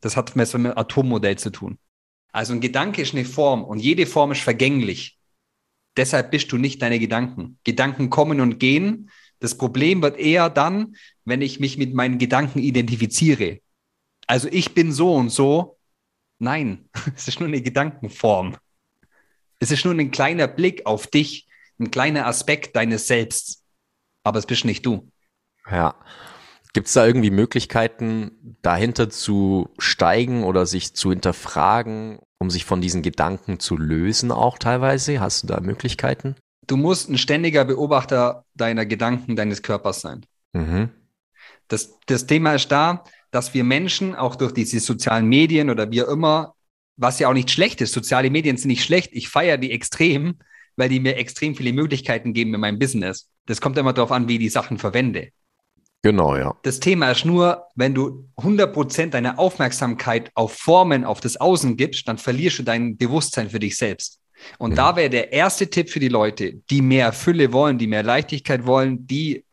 Das 0.00 0.16
hat 0.16 0.34
mit 0.34 0.52
einem 0.52 0.76
Atommodell 0.76 1.38
zu 1.38 1.50
tun. 1.50 1.78
Also 2.32 2.54
ein 2.54 2.60
Gedanke 2.60 3.02
ist 3.02 3.14
eine 3.14 3.24
Form 3.24 3.62
und 3.62 3.78
jede 3.78 4.04
Form 4.04 4.32
ist 4.32 4.40
vergänglich. 4.40 5.20
Deshalb 5.96 6.32
bist 6.32 6.50
du 6.50 6.56
nicht 6.56 6.82
deine 6.82 6.98
Gedanken. 6.98 7.60
Gedanken 7.62 8.10
kommen 8.10 8.40
und 8.40 8.58
gehen. 8.58 9.12
Das 9.38 9.56
Problem 9.56 10.02
wird 10.02 10.18
eher 10.18 10.50
dann, 10.50 10.96
wenn 11.24 11.40
ich 11.40 11.60
mich 11.60 11.78
mit 11.78 11.94
meinen 11.94 12.18
Gedanken 12.18 12.58
identifiziere. 12.58 13.60
Also 14.26 14.48
ich 14.50 14.74
bin 14.74 14.90
so 14.90 15.14
und 15.14 15.30
so. 15.30 15.78
Nein, 16.40 16.88
es 17.14 17.28
ist 17.28 17.38
nur 17.38 17.48
eine 17.48 17.62
Gedankenform. 17.62 18.56
Es 19.58 19.70
ist 19.70 19.84
nur 19.84 19.94
ein 19.94 20.10
kleiner 20.10 20.48
Blick 20.48 20.86
auf 20.86 21.06
dich, 21.06 21.48
ein 21.78 21.90
kleiner 21.90 22.26
Aspekt 22.26 22.76
deines 22.76 23.06
Selbst. 23.06 23.64
Aber 24.24 24.38
es 24.38 24.46
bist 24.46 24.64
nicht 24.64 24.84
du. 24.84 25.10
Ja, 25.70 25.94
Gibt 26.78 26.88
es 26.88 26.92
da 26.92 27.06
irgendwie 27.06 27.30
Möglichkeiten, 27.30 28.56
dahinter 28.62 29.10
zu 29.10 29.70
steigen 29.78 30.44
oder 30.44 30.66
sich 30.66 30.94
zu 30.94 31.10
hinterfragen, 31.10 32.18
um 32.38 32.50
sich 32.50 32.64
von 32.64 32.80
diesen 32.80 33.02
Gedanken 33.02 33.58
zu 33.58 33.76
lösen, 33.76 34.30
auch 34.30 34.58
teilweise? 34.58 35.20
Hast 35.20 35.42
du 35.42 35.46
da 35.46 35.60
Möglichkeiten? 35.60 36.36
Du 36.66 36.76
musst 36.76 37.08
ein 37.08 37.18
ständiger 37.18 37.64
Beobachter 37.64 38.44
deiner 38.54 38.84
Gedanken, 38.84 39.34
deines 39.34 39.62
Körpers 39.62 40.02
sein. 40.02 40.26
Mhm. 40.52 40.90
Das, 41.68 41.98
das 42.06 42.26
Thema 42.26 42.54
ist 42.54 42.70
da, 42.70 43.04
dass 43.30 43.54
wir 43.54 43.64
Menschen 43.64 44.14
auch 44.14 44.36
durch 44.36 44.52
diese 44.52 44.80
sozialen 44.80 45.26
Medien 45.26 45.70
oder 45.70 45.90
wie 45.90 45.98
immer, 45.98 46.54
was 46.98 47.18
ja 47.20 47.28
auch 47.28 47.32
nicht 47.32 47.50
schlecht 47.50 47.80
ist, 47.80 47.92
soziale 47.92 48.28
Medien 48.28 48.56
sind 48.56 48.68
nicht 48.68 48.84
schlecht, 48.84 49.10
ich 49.12 49.28
feiere 49.28 49.56
die 49.56 49.70
extrem, 49.70 50.38
weil 50.76 50.88
die 50.88 51.00
mir 51.00 51.16
extrem 51.16 51.54
viele 51.54 51.72
Möglichkeiten 51.72 52.34
geben 52.34 52.52
in 52.52 52.60
meinem 52.60 52.78
Business. 52.78 53.30
Das 53.46 53.60
kommt 53.60 53.78
immer 53.78 53.92
darauf 53.92 54.12
an, 54.12 54.28
wie 54.28 54.34
ich 54.34 54.40
die 54.40 54.48
Sachen 54.48 54.78
verwende. 54.78 55.28
Genau, 56.02 56.36
ja. 56.36 56.54
Das 56.62 56.80
Thema 56.80 57.10
ist 57.10 57.24
nur, 57.24 57.66
wenn 57.74 57.94
du 57.94 58.28
100% 58.36 59.10
deiner 59.10 59.38
Aufmerksamkeit 59.38 60.30
auf 60.34 60.52
Formen, 60.52 61.04
auf 61.04 61.20
das 61.20 61.36
Außen 61.36 61.76
gibst, 61.76 62.06
dann 62.06 62.18
verlierst 62.18 62.60
du 62.60 62.62
dein 62.62 62.96
Bewusstsein 62.96 63.50
für 63.50 63.58
dich 63.58 63.76
selbst. 63.76 64.20
Und 64.58 64.72
mhm. 64.72 64.76
da 64.76 64.96
wäre 64.96 65.10
der 65.10 65.32
erste 65.32 65.68
Tipp 65.68 65.90
für 65.90 66.00
die 66.00 66.08
Leute, 66.08 66.54
die 66.70 66.82
mehr 66.82 67.12
Fülle 67.12 67.52
wollen, 67.52 67.78
die 67.78 67.88
mehr 67.88 68.04
Leichtigkeit 68.04 68.66
wollen, 68.66 69.06
die 69.06 69.44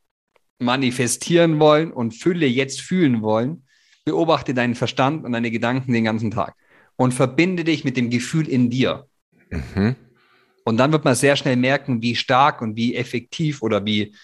manifestieren 0.59 1.59
wollen 1.59 1.91
und 1.91 2.13
Fülle 2.13 2.45
jetzt 2.45 2.81
fühlen 2.81 3.21
wollen, 3.21 3.65
beobachte 4.03 4.53
deinen 4.53 4.75
Verstand 4.75 5.25
und 5.25 5.31
deine 5.31 5.49
Gedanken 5.49 5.93
den 5.93 6.03
ganzen 6.03 6.29
Tag 6.29 6.55
und 6.95 7.13
verbinde 7.13 7.63
dich 7.63 7.83
mit 7.83 7.97
dem 7.97 8.09
Gefühl 8.09 8.47
in 8.47 8.69
dir. 8.69 9.07
Mhm. 9.49 9.95
Und 10.63 10.77
dann 10.77 10.91
wird 10.91 11.05
man 11.05 11.15
sehr 11.15 11.35
schnell 11.35 11.55
merken, 11.55 12.01
wie 12.01 12.15
stark 12.15 12.61
und 12.61 12.75
wie 12.75 12.95
effektiv 12.95 13.61
oder 13.61 13.85
wie, 13.85 14.15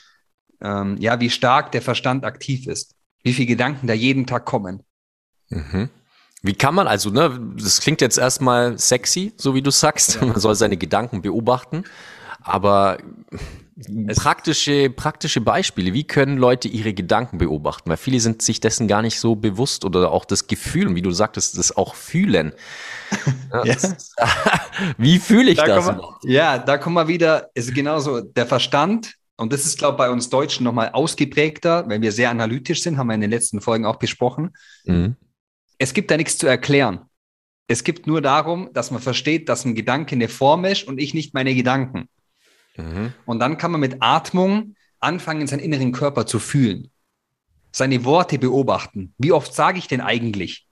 ähm, 0.62 0.98
ja, 1.00 1.20
wie 1.20 1.30
stark 1.30 1.72
der 1.72 1.82
Verstand 1.82 2.26
aktiv 2.26 2.68
ist. 2.68 2.96
Wie 3.24 3.34
viele 3.34 3.48
Gedanken 3.48 3.88
da 3.88 3.94
jeden 3.94 4.26
Tag 4.26 4.46
kommen. 4.46 4.84
Mhm. 5.50 5.90
Wie 6.42 6.54
kann 6.54 6.74
man 6.74 6.88
also, 6.88 7.12
ne, 7.12 7.40
das 7.56 7.82
klingt 7.82 8.02
jetzt 8.02 8.18
erstmal 8.18 8.80
sexy, 8.80 9.34
so 9.38 9.54
wie 9.54 9.62
du 9.62 9.70
sagst, 9.70 10.16
ja. 10.16 10.26
man 10.26 10.40
soll 10.40 10.56
seine 10.56 10.78
Gedanken 10.78 11.22
beobachten, 11.22 11.84
aber 12.42 12.98
es 14.08 14.18
praktische, 14.18 14.90
praktische 14.90 15.42
Beispiele. 15.42 15.94
Wie 15.94 16.04
können 16.04 16.38
Leute 16.38 16.68
ihre 16.68 16.94
Gedanken 16.94 17.38
beobachten? 17.38 17.90
Weil 17.90 17.98
viele 17.98 18.20
sind 18.20 18.42
sich 18.42 18.60
dessen 18.60 18.88
gar 18.88 19.02
nicht 19.02 19.20
so 19.20 19.36
bewusst 19.36 19.86
oder 19.86 20.12
auch 20.12 20.26
das 20.26 20.48
Gefühl, 20.48 20.94
wie 20.96 21.02
du 21.02 21.12
sagtest, 21.12 21.58
das 21.58 21.76
auch 21.76 21.96
fühlen. 21.96 22.54
Ja, 23.52 23.66
ja. 23.66 23.74
Das, 23.74 24.16
wie 24.98 25.20
fühle 25.20 25.52
ich 25.52 25.58
da 25.58 25.66
das? 25.66 25.86
Wir, 25.86 26.32
ja, 26.32 26.58
da 26.58 26.78
kommen 26.78 26.96
wir 26.96 27.10
wieder, 27.10 27.50
ist 27.54 27.76
genauso 27.76 28.22
der 28.22 28.46
Verstand. 28.46 29.16
Und 29.36 29.52
das 29.52 29.66
ist, 29.66 29.78
glaube 29.78 29.96
ich, 29.96 29.98
bei 29.98 30.10
uns 30.10 30.30
Deutschen 30.30 30.64
nochmal 30.64 30.92
ausgeprägter, 30.94 31.84
wenn 31.90 32.02
wir 32.02 32.14
sehr 32.14 32.30
analytisch 32.30 32.82
sind, 32.82 32.98
haben 32.98 33.08
wir 33.08 33.16
in 33.16 33.20
den 33.20 33.30
letzten 33.30 33.60
Folgen 33.60 33.86
auch 33.86 33.98
besprochen. 33.98 34.52
Mhm. 34.86 35.18
Es 35.78 35.94
gibt 35.94 36.10
da 36.10 36.16
nichts 36.16 36.38
zu 36.38 36.48
erklären. 36.48 37.02
Es 37.68 37.84
gibt 37.84 38.08
nur 38.08 38.22
darum, 38.22 38.70
dass 38.72 38.92
man 38.92 39.02
versteht, 39.02 39.50
dass 39.50 39.66
ein 39.66 39.76
Gedanke 39.76 40.16
eine 40.16 40.30
Form 40.30 40.64
ist 40.64 40.88
und 40.88 40.98
ich 40.98 41.14
nicht 41.14 41.34
meine 41.34 41.54
Gedanken. 41.54 42.08
Mhm. 42.78 43.14
Und 43.26 43.40
dann 43.40 43.58
kann 43.58 43.72
man 43.72 43.82
mit 43.82 43.98
Atmung 44.02 44.76
anfangen, 45.00 45.48
seinen 45.48 45.60
inneren 45.60 45.92
Körper 45.92 46.26
zu 46.26 46.40
fühlen. 46.40 46.92
Seine 47.72 48.04
Worte 48.04 48.38
beobachten. 48.38 49.14
Wie 49.18 49.32
oft 49.32 49.54
sage 49.54 49.80
ich 49.80 49.88
denn 49.88 50.02
eigentlich? 50.02 50.68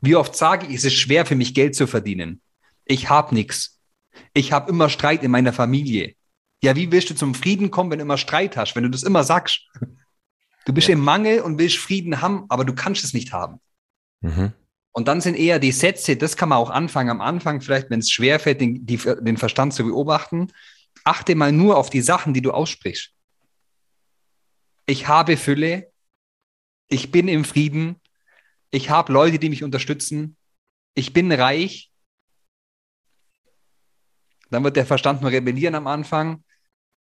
Wie 0.00 0.16
oft 0.16 0.34
sage 0.34 0.66
ich, 0.66 0.76
es 0.76 0.84
ist 0.84 0.94
schwer 0.94 1.26
für 1.26 1.36
mich 1.36 1.54
Geld 1.54 1.74
zu 1.74 1.86
verdienen? 1.86 2.40
Ich 2.84 3.08
habe 3.08 3.34
nichts. 3.34 3.78
Ich 4.34 4.52
habe 4.52 4.70
immer 4.70 4.88
Streit 4.88 5.22
in 5.22 5.30
meiner 5.30 5.52
Familie. 5.52 6.14
Ja, 6.62 6.76
wie 6.76 6.90
willst 6.90 7.10
du 7.10 7.14
zum 7.14 7.34
Frieden 7.34 7.70
kommen, 7.70 7.90
wenn 7.90 7.98
du 7.98 8.04
immer 8.04 8.18
Streit 8.18 8.56
hast, 8.56 8.74
wenn 8.74 8.82
du 8.82 8.90
das 8.90 9.02
immer 9.02 9.24
sagst? 9.24 9.68
Du 10.66 10.74
bist 10.74 10.88
ja. 10.88 10.92
im 10.92 11.00
Mangel 11.00 11.40
und 11.40 11.58
willst 11.58 11.78
Frieden 11.78 12.20
haben, 12.20 12.44
aber 12.48 12.64
du 12.64 12.74
kannst 12.74 13.02
es 13.02 13.14
nicht 13.14 13.32
haben. 13.32 13.60
Mhm. 14.20 14.52
Und 14.92 15.08
dann 15.08 15.20
sind 15.20 15.36
eher 15.36 15.58
die 15.58 15.72
Sätze, 15.72 16.16
das 16.16 16.36
kann 16.36 16.50
man 16.50 16.58
auch 16.58 16.68
anfangen 16.68 17.10
am 17.10 17.20
Anfang, 17.20 17.60
vielleicht, 17.60 17.88
wenn 17.90 18.00
es 18.00 18.10
schwerfällt, 18.10 18.60
den, 18.60 18.84
die, 18.84 18.98
den 18.98 19.36
Verstand 19.36 19.72
zu 19.72 19.84
beobachten 19.84 20.48
achte 21.04 21.34
mal 21.34 21.52
nur 21.52 21.76
auf 21.76 21.90
die 21.90 22.00
Sachen, 22.00 22.34
die 22.34 22.42
du 22.42 22.52
aussprichst. 22.52 23.12
Ich 24.86 25.08
habe 25.08 25.36
Fülle, 25.36 25.92
ich 26.88 27.10
bin 27.10 27.28
im 27.28 27.44
Frieden, 27.44 28.00
ich 28.70 28.90
habe 28.90 29.12
Leute, 29.12 29.38
die 29.38 29.48
mich 29.48 29.62
unterstützen, 29.62 30.36
ich 30.94 31.12
bin 31.12 31.30
reich. 31.32 31.92
Dann 34.50 34.64
wird 34.64 34.76
der 34.76 34.86
Verstand 34.86 35.22
nur 35.22 35.30
rebellieren 35.30 35.76
am 35.76 35.86
Anfang 35.86 36.44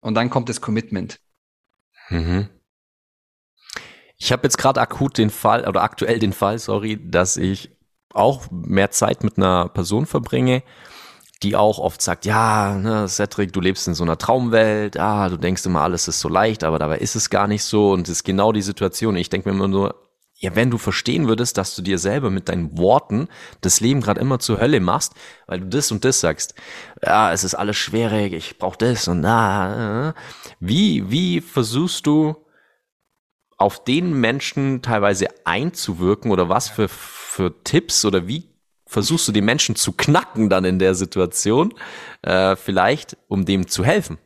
und 0.00 0.14
dann 0.14 0.30
kommt 0.30 0.48
das 0.48 0.60
Commitment. 0.60 1.20
Mhm. 2.08 2.48
Ich 4.16 4.32
habe 4.32 4.44
jetzt 4.44 4.56
gerade 4.56 4.80
akut 4.80 5.18
den 5.18 5.30
Fall 5.30 5.68
oder 5.68 5.82
aktuell 5.82 6.18
den 6.18 6.32
Fall, 6.32 6.58
sorry, 6.58 6.98
dass 7.02 7.36
ich 7.36 7.76
auch 8.14 8.50
mehr 8.50 8.90
Zeit 8.90 9.24
mit 9.24 9.36
einer 9.36 9.68
Person 9.68 10.06
verbringe, 10.06 10.62
die 11.44 11.56
auch 11.56 11.78
oft 11.78 12.00
sagt, 12.00 12.24
ja, 12.24 12.74
ne, 12.74 13.06
Cedric, 13.08 13.52
du 13.52 13.60
lebst 13.60 13.86
in 13.86 13.94
so 13.94 14.02
einer 14.02 14.18
Traumwelt, 14.18 14.98
ah, 14.98 15.28
du 15.28 15.36
denkst 15.36 15.66
immer, 15.66 15.82
alles 15.82 16.08
ist 16.08 16.20
so 16.20 16.28
leicht, 16.28 16.64
aber 16.64 16.78
dabei 16.78 16.98
ist 16.98 17.14
es 17.14 17.30
gar 17.30 17.46
nicht 17.46 17.62
so 17.62 17.92
und 17.92 18.08
es 18.08 18.16
ist 18.16 18.24
genau 18.24 18.50
die 18.50 18.62
Situation. 18.62 19.16
Ich 19.16 19.28
denke 19.28 19.48
mir 19.48 19.54
immer 19.54 19.68
nur, 19.68 19.94
ja, 20.36 20.56
wenn 20.56 20.70
du 20.70 20.78
verstehen 20.78 21.28
würdest, 21.28 21.58
dass 21.58 21.76
du 21.76 21.82
dir 21.82 21.98
selber 21.98 22.30
mit 22.30 22.48
deinen 22.48 22.76
Worten 22.78 23.28
das 23.60 23.80
Leben 23.80 24.00
gerade 24.00 24.20
immer 24.20 24.38
zur 24.38 24.58
Hölle 24.58 24.80
machst, 24.80 25.12
weil 25.46 25.60
du 25.60 25.66
das 25.66 25.92
und 25.92 26.04
das 26.04 26.20
sagst, 26.20 26.54
ja, 27.04 27.32
es 27.32 27.44
ist 27.44 27.54
alles 27.54 27.76
schwierig, 27.76 28.32
ich 28.32 28.58
brauche 28.58 28.78
das 28.78 29.06
und 29.06 29.22
da. 29.22 30.14
Wie, 30.60 31.10
wie 31.10 31.40
versuchst 31.40 32.06
du 32.06 32.36
auf 33.58 33.84
den 33.84 34.12
Menschen 34.12 34.82
teilweise 34.82 35.28
einzuwirken 35.44 36.30
oder 36.32 36.48
was 36.48 36.68
für, 36.68 36.88
für 36.88 37.62
Tipps 37.62 38.04
oder 38.04 38.26
wie 38.26 38.53
versuchst 38.94 39.28
du 39.28 39.32
die 39.32 39.42
Menschen 39.42 39.76
zu 39.76 39.92
knacken 39.92 40.48
dann 40.48 40.64
in 40.64 40.78
der 40.78 40.94
Situation, 40.94 41.74
äh, 42.22 42.56
vielleicht, 42.56 43.16
um 43.28 43.44
dem 43.44 43.66
zu 43.66 43.84
helfen? 43.84 44.18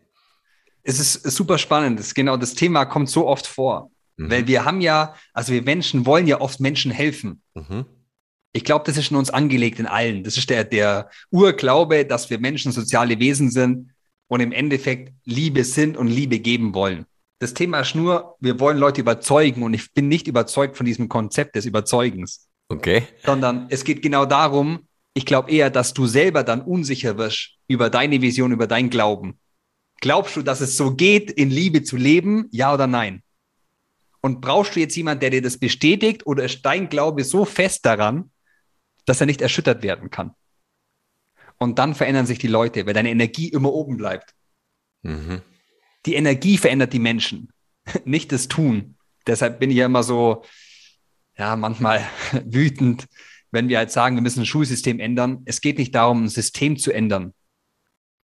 Es 0.85 1.01
ist 1.01 1.23
super 1.23 1.59
spannend. 1.59 1.99
Das, 1.99 2.15
genau, 2.15 2.37
das 2.37 2.55
Thema 2.55 2.85
kommt 2.85 3.09
so 3.09 3.27
oft 3.27 3.47
vor. 3.47 3.91
Mhm. 4.17 4.31
Weil 4.31 4.47
wir 4.47 4.65
haben 4.65 4.81
ja, 4.81 5.15
also 5.33 5.53
wir 5.53 5.63
Menschen 5.63 6.07
wollen 6.07 6.27
ja 6.27 6.41
oft 6.41 6.61
Menschen 6.61 6.93
helfen. 6.93 7.43
Mhm. 7.55 7.87
Ich 8.53 8.65
glaube, 8.65 8.85
das 8.87 8.97
ist 8.97 9.11
in 9.11 9.17
uns 9.17 9.31
angelegt 9.31 9.79
in 9.79 9.87
allen. 9.87 10.23
Das 10.23 10.37
ist 10.37 10.51
der, 10.51 10.65
der 10.65 11.11
Urglaube, 11.31 12.05
dass 12.05 12.31
wir 12.31 12.39
Menschen 12.39 12.71
soziale 12.73 13.19
Wesen 13.19 13.51
sind 13.51 13.91
und 14.29 14.41
im 14.41 14.53
Endeffekt 14.53 15.13
Liebe 15.25 15.65
sind 15.65 15.97
und 15.97 16.09
Liebe 16.09 16.39
geben 16.39 16.75
wollen. 16.75 17.07
Das 17.41 17.55
Thema 17.55 17.81
ist 17.81 17.95
nur, 17.95 18.37
wir 18.41 18.61
wollen 18.61 18.79
Leute 18.79 19.01
überzeugen 19.01 19.63
und 19.63 19.73
ich 19.73 19.95
bin 19.95 20.09
nicht 20.09 20.29
überzeugt 20.29 20.77
von 20.77 20.87
diesem 20.87 21.09
Konzept 21.09 21.57
des 21.57 21.67
Überzeugens. 21.67 22.49
Okay. 22.69 23.07
Sondern 23.25 23.67
es 23.71 23.85
geht 23.85 24.03
genau 24.03 24.27
darum, 24.27 24.87
ich 25.15 25.27
glaube 25.27 25.51
eher, 25.51 25.71
dass 25.71 25.95
du 25.95 26.07
selber 26.07 26.45
dann 26.45 26.61
unsicher 26.61 27.19
wirst 27.19 27.57
über 27.67 27.91
deine 27.91 28.21
Vision, 28.23 28.53
über 28.53 28.67
dein 28.67 28.91
Glauben. 28.91 29.39
Glaubst 30.01 30.37
du, 30.37 30.43
dass 30.43 30.61
es 30.61 30.77
so 30.77 30.95
geht, 30.95 31.31
in 31.31 31.51
Liebe 31.51 31.83
zu 31.83 31.97
leben? 31.97 32.47
Ja 32.53 32.73
oder 32.73 32.87
nein? 32.87 33.23
Und 34.21 34.41
brauchst 34.41 34.77
du 34.77 34.81
jetzt 34.81 34.97
jemanden, 34.97 35.21
der 35.21 35.31
dir 35.31 35.43
das 35.43 35.59
bestätigt 35.59 36.27
oder 36.27 36.45
ist 36.45 36.63
dein 36.63 36.89
Glaube 36.89 37.25
so 37.25 37.45
fest 37.45 37.87
daran, 37.87 38.31
dass 39.07 39.21
er 39.21 39.27
nicht 39.27 39.41
erschüttert 39.41 39.83
werden 39.83 40.11
kann? 40.11 40.35
Und 41.59 41.79
dann 41.79 41.95
verändern 41.95 42.27
sich 42.27 42.39
die 42.39 42.47
Leute, 42.47 42.87
weil 42.87 42.95
deine 42.95 43.11
Energie 43.11 43.49
immer 43.49 43.73
oben 43.73 43.97
bleibt. 43.97 44.35
Mhm. 45.03 45.43
Die 46.07 46.15
Energie 46.15 46.59
verändert 46.59 46.93
die 46.93 47.01
Menschen, 47.01 47.53
nicht 48.05 48.31
das 48.31 48.49
Tun. 48.49 48.97
Deshalb 49.27 49.59
bin 49.59 49.71
ich 49.71 49.77
ja 49.77 49.87
immer 49.87 50.03
so, 50.03 50.45
ja, 51.39 51.57
manchmal 51.57 52.05
wütend, 52.45 53.07
wenn 53.51 53.69
wir 53.69 53.79
halt 53.79 53.91
sagen, 53.91 54.17
wir 54.17 54.23
müssen 54.23 54.41
ein 54.41 54.47
Schulsystem 54.47 55.01
ändern. 55.01 55.43
Es 55.47 55.61
geht 55.61 55.79
nicht 55.79 55.95
darum, 55.95 56.25
ein 56.25 56.29
System 56.29 56.77
zu 56.77 56.93
ändern. 56.93 57.33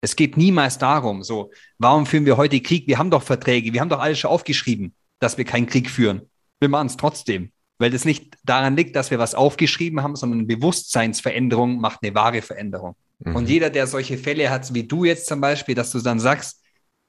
Es 0.02 0.18
geht 0.18 0.36
niemals 0.36 0.78
darum, 0.78 1.24
so, 1.24 1.52
warum 1.78 2.06
führen 2.06 2.26
wir 2.26 2.36
heute 2.36 2.60
Krieg? 2.60 2.88
Wir 2.88 2.98
haben 2.98 3.10
doch 3.10 3.24
Verträge, 3.24 3.72
wir 3.72 3.80
haben 3.80 3.88
doch 3.88 4.02
alles 4.02 4.20
schon 4.20 4.32
aufgeschrieben, 4.32 4.94
dass 5.20 5.38
wir 5.38 5.46
keinen 5.46 5.66
Krieg 5.66 5.90
führen. 5.90 6.30
Wir 6.60 6.68
machen 6.68 6.88
es 6.88 6.98
trotzdem, 6.98 7.54
weil 7.78 7.90
das 7.90 8.04
nicht 8.04 8.36
daran 8.44 8.76
liegt, 8.76 8.98
dass 8.98 9.12
wir 9.12 9.20
was 9.20 9.34
aufgeschrieben 9.34 10.04
haben, 10.04 10.18
sondern 10.18 10.40
eine 10.40 10.48
Bewusstseinsveränderung 10.48 11.80
macht 11.80 12.00
eine 12.04 12.14
wahre 12.16 12.42
Veränderung. 12.42 12.96
Mhm. 13.20 13.36
Und 13.36 13.48
jeder, 13.48 13.70
der 13.70 13.88
solche 13.88 14.18
Fälle 14.18 14.50
hat, 14.50 14.74
wie 14.74 14.86
du 14.86 15.06
jetzt 15.06 15.26
zum 15.26 15.40
Beispiel, 15.40 15.76
dass 15.76 15.92
du 15.92 16.00
dann 16.00 16.20
sagst, 16.20 16.62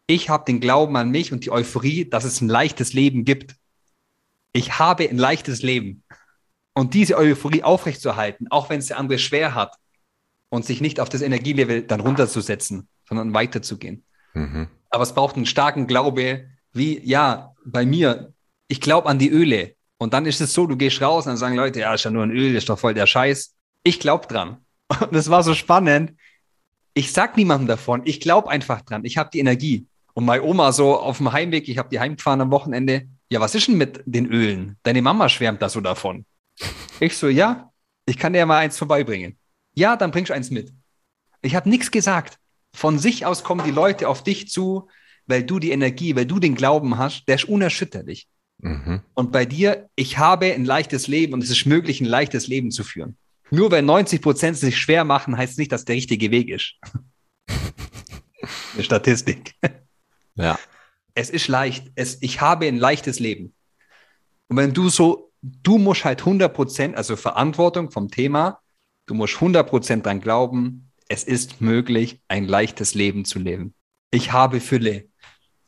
ich 0.06 0.28
habe 0.28 0.44
den 0.44 0.60
Glauben 0.60 0.96
an 0.96 1.10
mich 1.10 1.32
und 1.32 1.44
die 1.44 1.50
Euphorie, 1.50 2.08
dass 2.08 2.22
es 2.22 2.40
ein 2.40 2.48
leichtes 2.48 2.92
Leben 2.92 3.24
gibt 3.24 3.56
ich 4.54 4.78
habe 4.78 5.08
ein 5.08 5.18
leichtes 5.18 5.62
Leben. 5.62 6.02
Und 6.72 6.94
diese 6.94 7.18
Euphorie 7.18 7.62
aufrechtzuerhalten, 7.62 8.46
auch 8.50 8.70
wenn 8.70 8.78
es 8.78 8.86
der 8.86 8.98
andere 8.98 9.18
schwer 9.18 9.54
hat, 9.54 9.76
und 10.48 10.64
sich 10.64 10.80
nicht 10.80 11.00
auf 11.00 11.08
das 11.08 11.20
Energielevel 11.20 11.82
dann 11.82 12.00
runterzusetzen, 12.00 12.88
sondern 13.08 13.34
weiterzugehen. 13.34 14.04
Mhm. 14.34 14.68
Aber 14.88 15.02
es 15.02 15.12
braucht 15.12 15.36
einen 15.36 15.46
starken 15.46 15.88
Glaube, 15.88 16.46
wie, 16.72 17.00
ja, 17.04 17.52
bei 17.64 17.84
mir, 17.84 18.32
ich 18.68 18.80
glaube 18.80 19.08
an 19.08 19.18
die 19.18 19.30
Öle. 19.30 19.74
Und 19.98 20.14
dann 20.14 20.26
ist 20.26 20.40
es 20.40 20.54
so, 20.54 20.66
du 20.66 20.76
gehst 20.76 21.02
raus 21.02 21.26
und 21.26 21.30
dann 21.30 21.36
sagen 21.36 21.56
Leute, 21.56 21.80
ja, 21.80 21.94
ist 21.94 22.04
ja 22.04 22.10
nur 22.10 22.22
ein 22.22 22.30
Öl, 22.30 22.54
ist 22.54 22.68
doch 22.68 22.78
voll 22.78 22.94
der 22.94 23.06
Scheiß. 23.06 23.54
Ich 23.82 23.98
glaube 23.98 24.28
dran. 24.28 24.58
Und 25.00 25.12
das 25.12 25.30
war 25.30 25.42
so 25.42 25.54
spannend. 25.54 26.12
Ich 26.94 27.12
sag 27.12 27.36
niemandem 27.36 27.66
davon. 27.68 28.02
Ich 28.04 28.20
glaube 28.20 28.50
einfach 28.50 28.82
dran. 28.82 29.04
Ich 29.04 29.18
habe 29.18 29.30
die 29.32 29.40
Energie. 29.40 29.86
Und 30.12 30.24
meine 30.24 30.42
Oma 30.42 30.72
so 30.72 30.96
auf 30.96 31.18
dem 31.18 31.32
Heimweg, 31.32 31.68
ich 31.68 31.78
habe 31.78 31.88
die 31.88 31.98
heimgefahren 31.98 32.40
am 32.40 32.50
Wochenende, 32.50 33.08
ja, 33.28 33.40
was 33.40 33.54
ist 33.54 33.68
denn 33.68 33.76
mit 33.76 34.02
den 34.06 34.26
Ölen? 34.26 34.76
Deine 34.82 35.02
Mama 35.02 35.28
schwärmt 35.28 35.62
da 35.62 35.68
so 35.68 35.80
davon. 35.80 36.24
Ich 37.00 37.16
so, 37.16 37.28
ja, 37.28 37.72
ich 38.06 38.18
kann 38.18 38.32
dir 38.32 38.46
mal 38.46 38.58
eins 38.58 38.78
vorbeibringen. 38.78 39.38
Ja, 39.74 39.96
dann 39.96 40.10
bringst 40.10 40.30
du 40.30 40.34
eins 40.34 40.50
mit. 40.50 40.72
Ich 41.42 41.54
habe 41.54 41.68
nichts 41.68 41.90
gesagt. 41.90 42.38
Von 42.74 42.98
sich 42.98 43.26
aus 43.26 43.44
kommen 43.44 43.64
die 43.64 43.70
Leute 43.70 44.08
auf 44.08 44.22
dich 44.22 44.48
zu, 44.48 44.88
weil 45.26 45.44
du 45.44 45.58
die 45.58 45.70
Energie, 45.70 46.16
weil 46.16 46.26
du 46.26 46.38
den 46.38 46.54
Glauben 46.54 46.98
hast, 46.98 47.26
der 47.28 47.36
ist 47.36 47.44
unerschütterlich. 47.44 48.28
Mhm. 48.58 49.00
Und 49.14 49.32
bei 49.32 49.44
dir, 49.44 49.88
ich 49.96 50.18
habe 50.18 50.52
ein 50.52 50.64
leichtes 50.64 51.06
Leben 51.06 51.32
und 51.32 51.42
es 51.42 51.50
ist 51.50 51.66
möglich, 51.66 52.00
ein 52.00 52.06
leichtes 52.06 52.46
Leben 52.46 52.70
zu 52.70 52.84
führen. 52.84 53.16
Nur 53.50 53.70
weil 53.70 53.82
90 53.82 54.22
Prozent 54.22 54.56
sich 54.56 54.78
schwer 54.78 55.04
machen, 55.04 55.36
heißt 55.36 55.58
nicht, 55.58 55.70
dass 55.70 55.84
der 55.84 55.96
richtige 55.96 56.30
Weg 56.30 56.48
ist. 56.48 56.74
Eine 58.74 58.84
Statistik. 58.84 59.54
Ja. 60.34 60.58
Es 61.14 61.30
ist 61.30 61.48
leicht. 61.48 61.90
Es, 61.94 62.18
ich 62.20 62.40
habe 62.40 62.66
ein 62.66 62.76
leichtes 62.76 63.20
Leben. 63.20 63.54
Und 64.48 64.56
wenn 64.56 64.74
du 64.74 64.88
so, 64.88 65.32
du 65.42 65.78
musst 65.78 66.04
halt 66.04 66.20
100 66.20 66.52
Prozent, 66.52 66.96
also 66.96 67.16
Verantwortung 67.16 67.90
vom 67.90 68.10
Thema, 68.10 68.60
du 69.06 69.14
musst 69.14 69.36
100 69.36 69.68
Prozent 69.68 70.06
dran 70.06 70.20
glauben, 70.20 70.90
es 71.08 71.24
ist 71.24 71.60
möglich, 71.60 72.20
ein 72.28 72.46
leichtes 72.46 72.94
Leben 72.94 73.24
zu 73.24 73.38
leben. 73.38 73.74
Ich 74.10 74.32
habe 74.32 74.60
Fülle. 74.60 75.08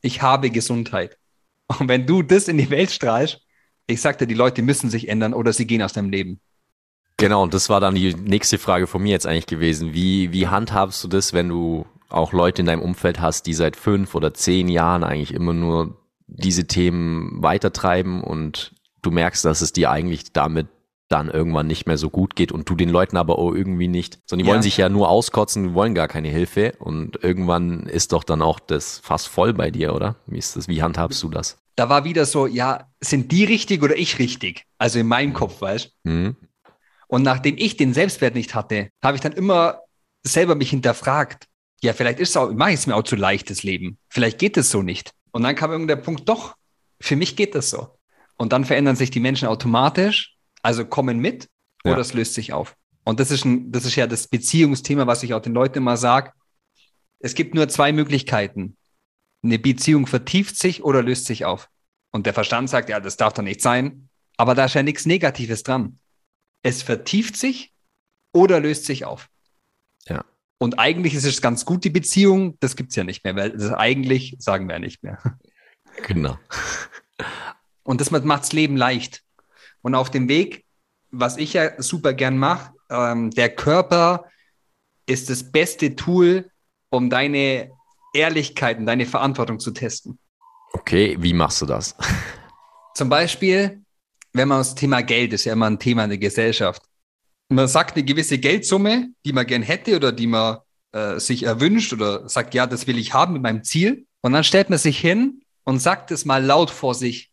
Ich 0.01 0.23
habe 0.23 0.51
Gesundheit. 0.51 1.19
Und 1.67 1.89
wenn 1.89 2.07
du 2.07 2.23
das 2.23 2.49
in 2.49 2.59
die 2.59 2.71
Welt 2.71 2.91
strahlst, 2.91 3.41
ich 3.87 4.01
sagte, 4.01 4.27
die 4.27 4.35
Leute 4.35 4.63
müssen 4.63 4.91
sich 4.91 5.09
ändern 5.09 5.35
oder 5.35 5.53
sie 5.53 5.67
gehen 5.67 5.83
aus 5.83 5.93
deinem 5.93 6.11
Leben. 6.11 6.41
Genau, 7.19 7.43
und 7.43 7.55
das 7.55 7.69
war 7.69 7.81
dann 7.81 7.95
die 7.95 8.15
nächste 8.15 8.59
Frage 8.59 8.87
von 8.87 9.03
mir 9.03 9.13
jetzt 9.13 9.27
eigentlich 9.27 9.47
gewesen. 9.47 9.95
Wie, 9.95 10.33
wie 10.33 10.49
handhabst 10.49 11.03
du 11.03 11.09
das, 11.09 11.33
wenn 11.33 11.49
du 11.49 11.87
auch 12.09 12.33
Leute 12.33 12.63
in 12.63 12.67
deinem 12.67 12.83
Umfeld 12.83 13.21
hast, 13.21 13.47
die 13.47 13.55
seit 13.55 13.77
fünf 13.77 14.15
oder 14.15 14.35
zehn 14.35 14.69
Jahren 14.69 15.05
eigentlich 15.05 15.35
immer 15.35 15.53
nur 15.53 15.97
diese 16.27 16.67
Themen 16.67 17.43
weitertreiben 17.43 18.23
und 18.23 18.73
du 19.03 19.11
merkst, 19.11 19.45
dass 19.45 19.61
es 19.61 19.73
dir 19.73 19.91
eigentlich 19.91 20.33
damit 20.33 20.67
dann 21.09 21.31
irgendwann 21.31 21.69
nicht 21.69 21.87
mehr 21.87 21.99
so 21.99 22.11
gut 22.11 22.35
geht 22.35 22.51
und 22.51 22.69
du 22.69 22.75
den 22.75 22.89
Leuten 22.89 23.17
aber 23.17 23.39
auch 23.39 23.53
irgendwie 23.53 23.87
nicht, 23.87 24.19
sondern 24.27 24.45
die 24.45 24.49
ja. 24.49 24.55
wollen 24.55 24.63
sich 24.63 24.77
ja 24.77 24.89
nur 24.89 25.09
auskotzen, 25.09 25.69
die 25.69 25.75
wollen 25.75 25.95
gar 25.95 26.09
keine 26.09 26.29
Hilfe 26.29 26.75
und 26.81 27.23
irgendwann 27.23 27.87
ist 27.87 28.13
doch 28.13 28.25
dann 28.25 28.43
auch 28.43 28.59
das 28.59 28.99
fast 28.99 29.29
voll 29.29 29.55
bei 29.55 29.71
dir, 29.71 29.95
oder? 29.95 30.17
Wie 30.27 30.39
ist 30.39 30.57
das? 30.57 30.67
Wie 30.67 30.83
handhabst 30.83 31.23
du 31.23 31.29
das? 31.29 31.59
Da 31.77 31.89
war 31.89 32.05
wieder 32.05 32.25
so, 32.25 32.47
ja, 32.47 32.89
sind 33.01 33.31
die 33.31 33.45
richtig 33.45 33.83
oder 33.83 33.97
ich 33.97 34.19
richtig? 34.19 34.65
Also 34.79 34.99
in 34.99 35.07
meinem 35.07 35.33
Kopf, 35.33 35.61
weißt 35.61 35.93
du? 36.05 36.11
Mhm. 36.11 36.37
Und 37.07 37.23
nachdem 37.23 37.57
ich 37.57 37.77
den 37.77 37.95
Selbstwert 37.95 38.35
nicht 38.35 38.55
hatte, 38.55 38.89
habe 39.05 39.17
ich 39.17 39.21
dann 39.21 39.33
immer 39.33 39.83
selber 40.25 40.57
mich 40.57 40.71
hinterfragt. 40.71 41.47
Ja, 41.83 41.93
vielleicht 41.93 42.21
ist 42.21 42.31
es 42.31 42.37
auch, 42.37 42.53
mache 42.53 42.71
ich 42.71 42.81
es 42.81 42.87
mir 42.87 42.97
auch 42.97 43.03
zu 43.03 43.17
leicht, 43.17 43.51
das 43.51 43.63
Leben. 43.63 43.99
Vielleicht 44.09 44.39
geht 44.39 44.57
es 44.57 44.71
so 44.71 44.83
nicht. 44.83 45.13
Und 45.31 45.43
dann 45.43 45.55
kam 45.55 45.71
irgendein 45.71 46.03
Punkt, 46.03 46.29
doch, 46.29 46.57
für 47.01 47.17
mich 47.17 47.37
geht 47.37 47.55
das 47.55 47.71
so. 47.71 47.99
Und 48.37 48.53
dann 48.53 48.65
verändern 48.65 48.97
sich 48.97 49.11
die 49.11 49.21
Menschen 49.21 49.49
automatisch 49.49 50.37
also 50.67 50.85
kommen 50.85 51.21
mit 51.21 51.49
oder 51.85 51.95
ja. 51.95 52.01
es 52.01 52.13
löst 52.13 52.35
sich 52.35 52.53
auf. 52.53 52.77
Und 53.05 53.21
das 53.21 53.31
ist, 53.31 53.45
ein, 53.45 53.71
das 53.71 53.85
ist 53.85 53.95
ja 53.95 54.09
das 54.09 54.27
Beziehungsthema, 54.27 55.07
was 55.07 55.23
ich 55.23 55.33
auch 55.33 55.41
den 55.41 55.55
Leuten 55.55 55.79
immer 55.79 55.97
sage. 55.97 56.33
Es 57.21 57.35
gibt 57.35 57.55
nur 57.55 57.69
zwei 57.69 57.93
Möglichkeiten. 57.93 58.77
Eine 59.45 59.61
Beziehung 59.61 60.09
vertieft 60.09 60.59
sich 60.59 60.83
oder 60.83 61.05
löst 61.05 61.27
sich 61.27 61.45
auf. 61.45 61.69
Und 62.11 62.27
der 62.27 62.35
Verstand 62.35 62.69
sagt, 62.69 62.89
ja, 62.89 62.99
das 62.99 63.17
darf 63.17 63.35
doch 63.35 63.45
nicht 63.45 63.63
sein. 63.63 64.09
Aber 64.37 64.57
da 64.57 64.65
ist 64.65 64.75
ja 64.75 64.83
nichts 64.83 65.07
Negatives 65.07 65.63
dran. 65.63 66.01
Es 66.63 66.83
vertieft 66.83 67.37
sich 67.37 67.73
oder 68.35 68.59
löst 68.59 68.87
sich 68.87 69.05
auf. 69.05 69.29
Und 70.59 70.79
eigentlich 70.79 71.15
ist 71.15 71.25
es 71.25 71.43
ganz 71.43 71.65
gut, 71.65 71.85
die 71.85 71.91
Beziehung. 71.91 72.57
Das 72.61 72.77
gibt 72.77 72.91
es 72.91 72.97
ja 72.97 73.05
nicht 73.05 73.25
mehr, 73.25 73.37
weil 73.37 73.51
das 73.51 73.73
eigentlich 73.73 74.37
sagen 74.39 74.69
wir 74.69 74.75
ja 74.75 74.81
nicht 74.81 75.03
mehr. 75.03 75.19
Genau. 76.07 76.39
Und 77.83 78.01
das 78.01 78.11
macht 78.11 78.43
das 78.43 78.53
Leben 78.53 78.77
leicht. 78.77 79.23
Und 79.83 79.95
auf 79.95 80.11
dem 80.11 80.29
Weg, 80.29 80.65
was 81.11 81.37
ich 81.37 81.53
ja 81.53 81.81
super 81.81 82.13
gern 82.13 82.37
mache, 82.37 82.73
ähm, 82.91 83.31
der 83.31 83.49
Körper 83.55 84.27
ist 85.07 85.31
das 85.31 85.51
beste 85.51 85.95
Tool, 85.95 86.51
um 86.91 87.11
deine 87.11 87.71
Ehrlichkeit 88.13 88.79
und 88.79 88.87
deine 88.87 89.07
Verantwortung 89.07 89.61
zu 89.61 89.71
testen. 89.71 90.19
Okay, 90.73 91.17
wie 91.21 91.33
machst 91.33 91.63
du 91.63 91.67
das? 91.67 91.97
Zum 92.95 93.09
Beispiel, 93.09 93.83
wenn 94.33 94.49
man 94.49 94.59
das 94.59 94.75
Thema 94.75 95.03
Geld 95.03 95.33
ist 95.33 95.45
ja 95.45 95.53
immer 95.53 95.67
ein 95.67 95.79
Thema 95.79 96.05
in 96.05 96.11
der 96.11 96.19
Gesellschaft. 96.19 96.83
Man 97.49 97.69
sagt 97.69 97.97
eine 97.97 98.05
gewisse 98.05 98.39
Geldsumme, 98.39 99.11
die 99.25 99.33
man 99.33 99.47
gern 99.47 99.63
hätte 99.63 99.97
oder 99.97 100.13
die 100.13 100.27
man 100.27 100.59
äh, 100.93 101.21
sich 101.21 101.45
erwünscht 101.45 101.93
oder 101.93 102.29
sagt, 102.29 102.55
ja, 102.55 102.67
das 102.67 102.87
will 102.87 102.99
ich 102.99 103.15
haben 103.15 103.35
mit 103.35 103.43
meinem 103.43 103.63
Ziel. 103.63 104.07
Und 104.21 104.33
dann 104.33 104.45
stellt 104.45 104.71
man 104.71 104.79
sich 104.79 104.99
hin 104.99 105.43
und 105.65 105.79
sagt 105.79 106.11
es 106.11 106.25
mal 106.25 106.45
laut 106.45 106.71
vor 106.71 106.95
sich 106.95 107.31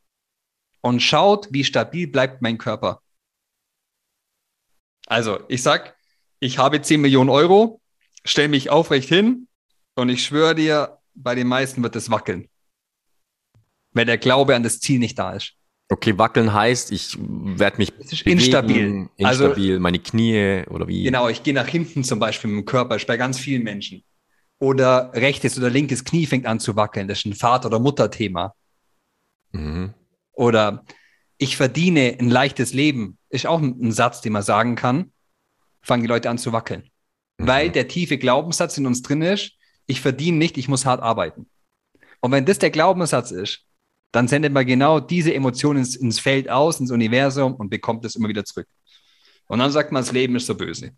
und 0.82 1.02
schaut, 1.02 1.47
wie 1.52 1.63
stabil 1.63 2.08
bleibt 2.08 2.41
mein 2.41 2.58
Körper. 2.58 3.02
Also, 5.08 5.43
ich 5.47 5.63
sag, 5.63 5.95
ich 6.39 6.58
habe 6.58 6.82
10 6.82 7.02
Millionen 7.02 7.30
Euro, 7.30 7.82
stelle 8.26 8.49
mich 8.49 8.69
aufrecht 8.69 9.10
hin 9.10 9.47
und 9.95 10.10
ich 10.10 10.23
schwöre 10.23 10.56
dir, 10.56 10.99
bei 11.13 11.36
den 11.36 11.47
meisten 11.47 11.84
wird 11.84 11.95
es 11.95 12.10
wackeln. 12.10 12.49
Weil 13.91 14.06
der 14.06 14.17
Glaube 14.17 14.56
an 14.56 14.63
das 14.63 14.80
Ziel 14.80 14.99
nicht 14.99 15.17
da 15.17 15.34
ist. 15.34 15.56
Okay, 15.89 16.17
wackeln 16.17 16.54
heißt, 16.54 16.91
ich 16.91 17.17
werde 17.19 17.78
mich 17.78 17.93
bewegen, 17.93 18.39
instabil. 18.39 19.10
Instabil, 19.17 19.74
also, 19.74 19.80
meine 19.80 20.00
Knie 20.00 20.63
oder 20.69 20.88
wie? 20.88 21.04
Genau, 21.04 21.30
ich 21.30 21.43
gehe 21.43 21.54
nach 21.54 21.67
hinten 21.67 22.04
zum 22.04 22.19
Beispiel 22.19 22.50
mit 22.50 22.62
dem 22.62 22.65
Körper, 22.65 22.96
ist 22.96 23.06
bei 23.06 23.17
ganz 23.17 23.38
vielen 23.38 23.63
Menschen. 23.63 24.04
Oder 24.60 25.12
rechtes 25.13 25.58
oder 25.58 25.69
linkes 25.69 26.04
Knie 26.04 26.26
fängt 26.26 26.46
an 26.46 26.60
zu 26.60 26.76
wackeln. 26.76 27.08
Das 27.08 27.19
ist 27.19 27.26
ein 27.26 27.34
Vater- 27.34 27.67
oder 27.67 27.80
Mutterthema. 27.80 28.56
Mhm. 29.52 29.93
Oder 30.32 30.86
ich 31.38 31.58
verdiene 31.58 32.15
ein 32.19 32.30
leichtes 32.30 32.74
Leben, 32.74 33.17
ist 33.30 33.46
auch 33.46 33.62
ein, 33.62 33.91
Satz, 33.91 34.22
den 34.22 34.34
man 34.34 34.43
sagen 34.43 34.76
kann, 34.76 35.12
fangen 35.82 36.04
die 36.04 36.08
Leute 36.08 36.30
an 36.30 36.38
zu 36.38 36.54
wackeln. 36.54 36.89
Mhm. 37.38 37.48
Weil 37.48 37.69
der 37.69 37.88
tiefe 37.88 38.17
Glaubenssatz 38.17 38.78
in 38.78 38.88
uns 38.88 39.02
drin 39.02 39.22
ist, 39.22 39.52
ich 39.86 40.00
verdiene 40.00 40.38
nicht, 40.38 40.58
ich 40.58 40.69
muss 40.69 40.86
hart 40.86 41.02
arbeiten. 41.02 41.48
Und 42.22 42.32
wenn 42.32 42.46
das 42.46 42.58
der 42.58 42.72
Glaubenssatz 42.72 43.32
ist, 43.32 43.65
dann 44.13 44.28
sendet 44.28 44.54
man 44.54 44.65
genau 44.65 44.99
diese 44.99 45.34
Emotionen 45.34 45.80
ins, 45.80 45.95
ins 45.95 46.19
Feld 46.19 46.47
aus, 46.47 46.80
ins 46.80 46.91
Universum 46.91 47.56
und 47.56 47.69
bekommt 47.69 48.06
es 48.06 48.15
immer 48.15 48.30
wieder 48.30 48.45
zurück. 48.45 48.67
Und 49.47 49.60
dann 49.60 49.71
sagt 49.71 49.91
man, 49.91 50.04
das 50.04 50.12
Leben 50.12 50.36
ist 50.36 50.45
so 50.45 50.56
böse. 50.56 50.91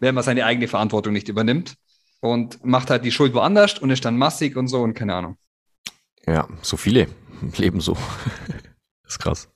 Wenn 0.00 0.14
man 0.16 0.24
seine 0.24 0.44
eigene 0.44 0.66
Verantwortung 0.66 1.12
nicht 1.12 1.28
übernimmt 1.28 1.76
und 2.20 2.64
macht 2.64 2.90
halt 2.90 3.04
die 3.04 3.12
Schuld 3.12 3.34
woanders 3.34 3.78
und 3.78 3.90
ist 3.90 4.04
dann 4.04 4.18
massig 4.18 4.56
und 4.56 4.66
so 4.66 4.82
und 4.82 4.94
keine 4.94 5.14
Ahnung. 5.14 5.36
Ja, 6.26 6.48
so 6.60 6.76
viele 6.76 7.06
leben 7.56 7.80
so. 7.80 7.94
das 9.04 9.12
ist 9.12 9.18
krass. 9.20 9.48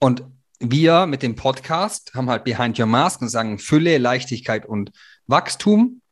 Und 0.00 0.24
wir 0.58 1.06
mit 1.06 1.22
dem 1.22 1.34
Podcast 1.34 2.12
haben 2.14 2.28
halt 2.28 2.44
Behind 2.44 2.78
Your 2.78 2.86
Mask 2.86 3.22
und 3.22 3.30
sagen 3.30 3.58
Fülle, 3.58 3.96
Leichtigkeit 3.96 4.66
und 4.66 4.92
Wachstum. 5.26 6.02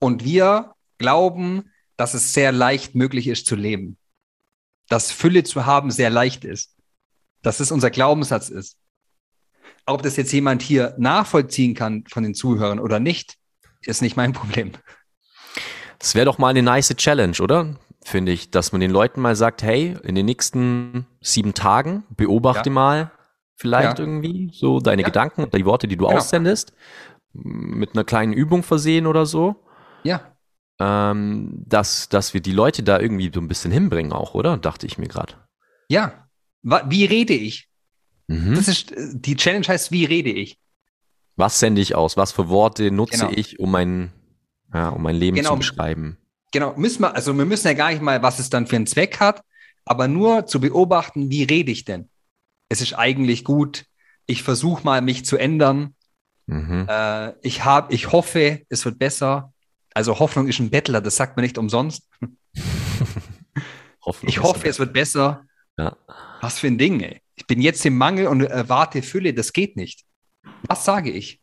Und 0.00 0.24
wir 0.24 0.72
glauben, 0.96 1.70
dass 2.00 2.14
es 2.14 2.32
sehr 2.32 2.50
leicht 2.50 2.94
möglich 2.94 3.26
ist 3.26 3.44
zu 3.44 3.56
leben. 3.56 3.98
Dass 4.88 5.12
Fülle 5.12 5.44
zu 5.44 5.66
haben 5.66 5.90
sehr 5.90 6.08
leicht 6.08 6.46
ist. 6.46 6.74
Dass 7.42 7.60
es 7.60 7.70
unser 7.70 7.90
Glaubenssatz 7.90 8.48
ist. 8.48 8.78
Ob 9.84 10.02
das 10.02 10.16
jetzt 10.16 10.32
jemand 10.32 10.62
hier 10.62 10.94
nachvollziehen 10.96 11.74
kann 11.74 12.04
von 12.08 12.22
den 12.22 12.32
Zuhörern 12.32 12.80
oder 12.80 13.00
nicht, 13.00 13.36
ist 13.82 14.00
nicht 14.00 14.16
mein 14.16 14.32
Problem. 14.32 14.72
Das 15.98 16.14
wäre 16.14 16.24
doch 16.24 16.38
mal 16.38 16.48
eine 16.48 16.62
nice 16.62 16.96
Challenge, 16.96 17.36
oder? 17.38 17.76
finde 18.02 18.32
ich, 18.32 18.50
dass 18.50 18.72
man 18.72 18.80
den 18.80 18.90
Leuten 18.90 19.20
mal 19.20 19.36
sagt, 19.36 19.62
hey, 19.62 19.94
in 20.02 20.14
den 20.14 20.24
nächsten 20.24 21.06
sieben 21.20 21.52
Tagen 21.52 22.04
beobachte 22.16 22.70
ja. 22.70 22.74
mal 22.74 23.10
vielleicht 23.56 23.98
ja. 23.98 24.04
irgendwie 24.04 24.50
so 24.54 24.80
deine 24.80 25.02
ja. 25.02 25.06
Gedanken, 25.06 25.50
die 25.50 25.66
Worte, 25.66 25.86
die 25.86 25.98
du 25.98 26.06
genau. 26.06 26.16
aussendest, 26.16 26.72
mit 27.34 27.92
einer 27.92 28.04
kleinen 28.04 28.32
Übung 28.32 28.62
versehen 28.62 29.06
oder 29.06 29.26
so. 29.26 29.56
Ja. 30.02 30.29
Ähm, 30.80 31.62
dass, 31.66 32.08
dass 32.08 32.34
wir 32.34 32.40
die 32.40 32.52
Leute 32.52 32.82
da 32.82 32.98
irgendwie 32.98 33.30
so 33.32 33.40
ein 33.40 33.48
bisschen 33.48 33.70
hinbringen 33.70 34.12
auch, 34.12 34.34
oder? 34.34 34.56
Dachte 34.56 34.86
ich 34.86 34.98
mir 34.98 35.08
gerade. 35.08 35.34
Ja. 35.88 36.26
Wie 36.62 37.04
rede 37.04 37.34
ich? 37.34 37.68
Mhm. 38.28 38.54
Das 38.54 38.66
ist, 38.66 38.92
die 38.96 39.36
Challenge 39.36 39.66
heißt, 39.66 39.92
wie 39.92 40.04
rede 40.04 40.30
ich? 40.30 40.58
Was 41.36 41.60
sende 41.60 41.80
ich 41.80 41.94
aus? 41.94 42.16
Was 42.16 42.32
für 42.32 42.48
Worte 42.48 42.90
nutze 42.90 43.26
genau. 43.26 43.32
ich, 43.34 43.60
um 43.60 43.70
mein, 43.70 44.12
ja, 44.72 44.88
um 44.88 45.02
mein 45.02 45.16
Leben 45.16 45.36
genau. 45.36 45.50
zu 45.50 45.56
beschreiben? 45.58 46.18
genau, 46.52 46.74
müssen 46.76 47.02
wir, 47.02 47.14
also 47.14 47.36
wir 47.36 47.44
müssen 47.44 47.66
ja 47.66 47.74
gar 47.74 47.90
nicht 47.90 48.02
mal, 48.02 48.22
was 48.22 48.38
es 48.38 48.50
dann 48.50 48.66
für 48.66 48.76
einen 48.76 48.86
Zweck 48.86 49.20
hat, 49.20 49.42
aber 49.84 50.08
nur 50.08 50.46
zu 50.46 50.60
beobachten, 50.60 51.30
wie 51.30 51.44
rede 51.44 51.70
ich 51.70 51.84
denn? 51.84 52.08
Es 52.68 52.80
ist 52.80 52.94
eigentlich 52.94 53.44
gut, 53.44 53.86
ich 54.26 54.42
versuche 54.42 54.84
mal, 54.84 55.00
mich 55.02 55.24
zu 55.24 55.36
ändern. 55.36 55.94
Mhm. 56.46 56.86
Äh, 56.88 57.32
ich 57.42 57.64
habe, 57.64 57.92
ich 57.92 58.12
hoffe, 58.12 58.62
es 58.68 58.84
wird 58.84 58.98
besser. 58.98 59.52
Also 59.94 60.18
Hoffnung 60.18 60.46
ist 60.46 60.60
ein 60.60 60.70
Bettler, 60.70 61.00
das 61.00 61.16
sagt 61.16 61.36
man 61.36 61.42
nicht 61.42 61.58
umsonst. 61.58 62.08
ich 64.22 64.42
hoffe, 64.42 64.68
es 64.68 64.78
wird 64.78 64.92
besser. 64.92 65.44
Ja. 65.76 65.96
Was 66.40 66.58
für 66.58 66.68
ein 66.68 66.78
Ding, 66.78 67.00
ey. 67.00 67.20
Ich 67.34 67.46
bin 67.46 67.60
jetzt 67.60 67.84
im 67.86 67.96
Mangel 67.96 68.26
und 68.26 68.42
erwarte 68.42 69.02
Fülle, 69.02 69.34
das 69.34 69.52
geht 69.52 69.76
nicht. 69.76 70.04
Was 70.62 70.84
sage 70.84 71.10
ich? 71.10 71.40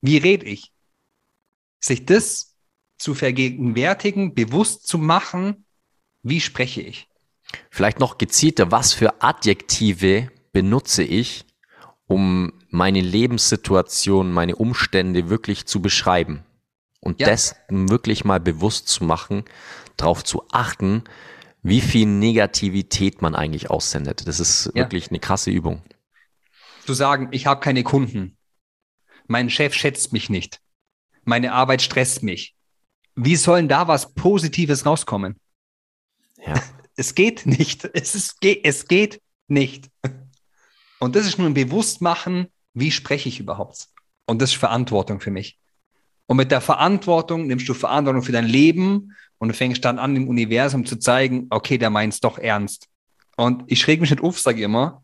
Wie 0.00 0.16
rede 0.16 0.46
ich? 0.46 0.72
Sich 1.80 2.06
das 2.06 2.54
zu 2.96 3.14
vergegenwärtigen, 3.14 4.34
bewusst 4.34 4.86
zu 4.86 4.98
machen, 4.98 5.66
wie 6.22 6.40
spreche 6.40 6.80
ich. 6.80 7.08
Vielleicht 7.70 7.98
noch 7.98 8.18
gezielter, 8.18 8.70
was 8.70 8.92
für 8.92 9.22
Adjektive 9.22 10.30
benutze 10.52 11.02
ich, 11.02 11.44
um 12.06 12.52
meine 12.68 13.00
Lebenssituation, 13.00 14.32
meine 14.32 14.56
Umstände 14.56 15.28
wirklich 15.28 15.66
zu 15.66 15.80
beschreiben 15.80 16.44
und 17.00 17.20
ja. 17.20 17.28
das 17.28 17.56
wirklich 17.68 18.24
mal 18.24 18.40
bewusst 18.40 18.88
zu 18.88 19.04
machen, 19.04 19.44
darauf 19.96 20.24
zu 20.24 20.44
achten, 20.50 21.04
wie 21.62 21.80
viel 21.80 22.06
Negativität 22.06 23.22
man 23.22 23.34
eigentlich 23.34 23.70
aussendet. 23.70 24.26
Das 24.26 24.40
ist 24.40 24.66
ja. 24.66 24.74
wirklich 24.74 25.08
eine 25.08 25.20
krasse 25.20 25.50
Übung. 25.50 25.82
Zu 26.86 26.94
sagen, 26.94 27.28
ich 27.32 27.46
habe 27.46 27.60
keine 27.60 27.82
Kunden, 27.82 28.36
mein 29.26 29.50
Chef 29.50 29.74
schätzt 29.74 30.12
mich 30.12 30.30
nicht, 30.30 30.60
meine 31.24 31.52
Arbeit 31.52 31.82
stresst 31.82 32.22
mich. 32.22 32.54
Wie 33.14 33.36
soll 33.36 33.58
denn 33.58 33.68
da 33.68 33.88
was 33.88 34.14
Positives 34.14 34.86
rauskommen? 34.86 35.38
Ja. 36.44 36.54
Es 37.00 37.14
geht 37.14 37.46
nicht. 37.46 37.84
Es, 37.94 38.16
ist, 38.16 38.38
es 38.42 38.88
geht 38.88 39.22
nicht. 39.46 39.88
Und 40.98 41.14
das 41.14 41.26
ist 41.26 41.38
nur 41.38 41.46
ein 41.46 41.54
Bewusstmachen, 41.54 42.48
wie 42.74 42.90
spreche 42.90 43.28
ich 43.28 43.38
überhaupt? 43.38 43.86
Und 44.26 44.42
das 44.42 44.50
ist 44.50 44.56
Verantwortung 44.56 45.20
für 45.20 45.30
mich. 45.30 45.57
Und 46.28 46.36
mit 46.36 46.50
der 46.50 46.60
Verantwortung 46.60 47.46
nimmst 47.46 47.68
du 47.68 47.74
Verantwortung 47.74 48.22
für 48.22 48.32
dein 48.32 48.46
Leben 48.46 49.16
und 49.38 49.48
du 49.48 49.54
fängst 49.54 49.84
dann 49.84 49.98
an, 49.98 50.14
dem 50.14 50.28
Universum 50.28 50.84
zu 50.84 50.96
zeigen, 50.96 51.46
okay, 51.48 51.78
der 51.78 51.90
meint 51.90 52.12
es 52.12 52.20
doch 52.20 52.38
ernst. 52.38 52.86
Und 53.36 53.64
ich 53.66 53.80
schräg 53.80 54.00
mich 54.00 54.10
nicht 54.10 54.22
auf, 54.22 54.38
sage 54.38 54.58
ich 54.58 54.64
immer. 54.64 55.02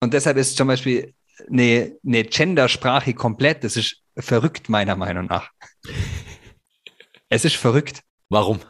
Und 0.00 0.14
deshalb 0.14 0.38
ist 0.38 0.56
zum 0.56 0.68
Beispiel 0.68 1.12
eine, 1.50 1.96
eine 2.04 2.24
Gendersprache 2.24 3.12
komplett, 3.12 3.62
das 3.62 3.76
ist 3.76 4.02
verrückt, 4.16 4.68
meiner 4.68 4.96
Meinung 4.96 5.26
nach. 5.26 5.50
es 7.28 7.44
ist 7.44 7.56
verrückt. 7.56 8.02
Warum? 8.30 8.60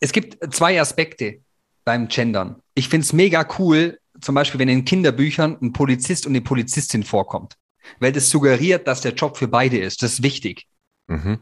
Es 0.00 0.12
gibt 0.12 0.54
zwei 0.54 0.80
Aspekte 0.80 1.40
beim 1.84 2.08
Gendern. 2.08 2.62
Ich 2.74 2.88
finde 2.88 3.04
es 3.04 3.12
mega 3.12 3.46
cool, 3.58 3.98
zum 4.20 4.34
Beispiel, 4.34 4.58
wenn 4.58 4.68
in 4.68 4.84
Kinderbüchern 4.84 5.58
ein 5.60 5.72
Polizist 5.72 6.26
und 6.26 6.32
eine 6.32 6.40
Polizistin 6.40 7.04
vorkommt. 7.04 7.54
Weil 8.00 8.12
das 8.12 8.28
suggeriert, 8.28 8.88
dass 8.88 9.02
der 9.02 9.14
Job 9.14 9.36
für 9.36 9.46
beide 9.46 9.78
ist. 9.78 10.02
Das 10.02 10.14
ist 10.14 10.22
wichtig. 10.22 10.66
Mhm. 11.06 11.40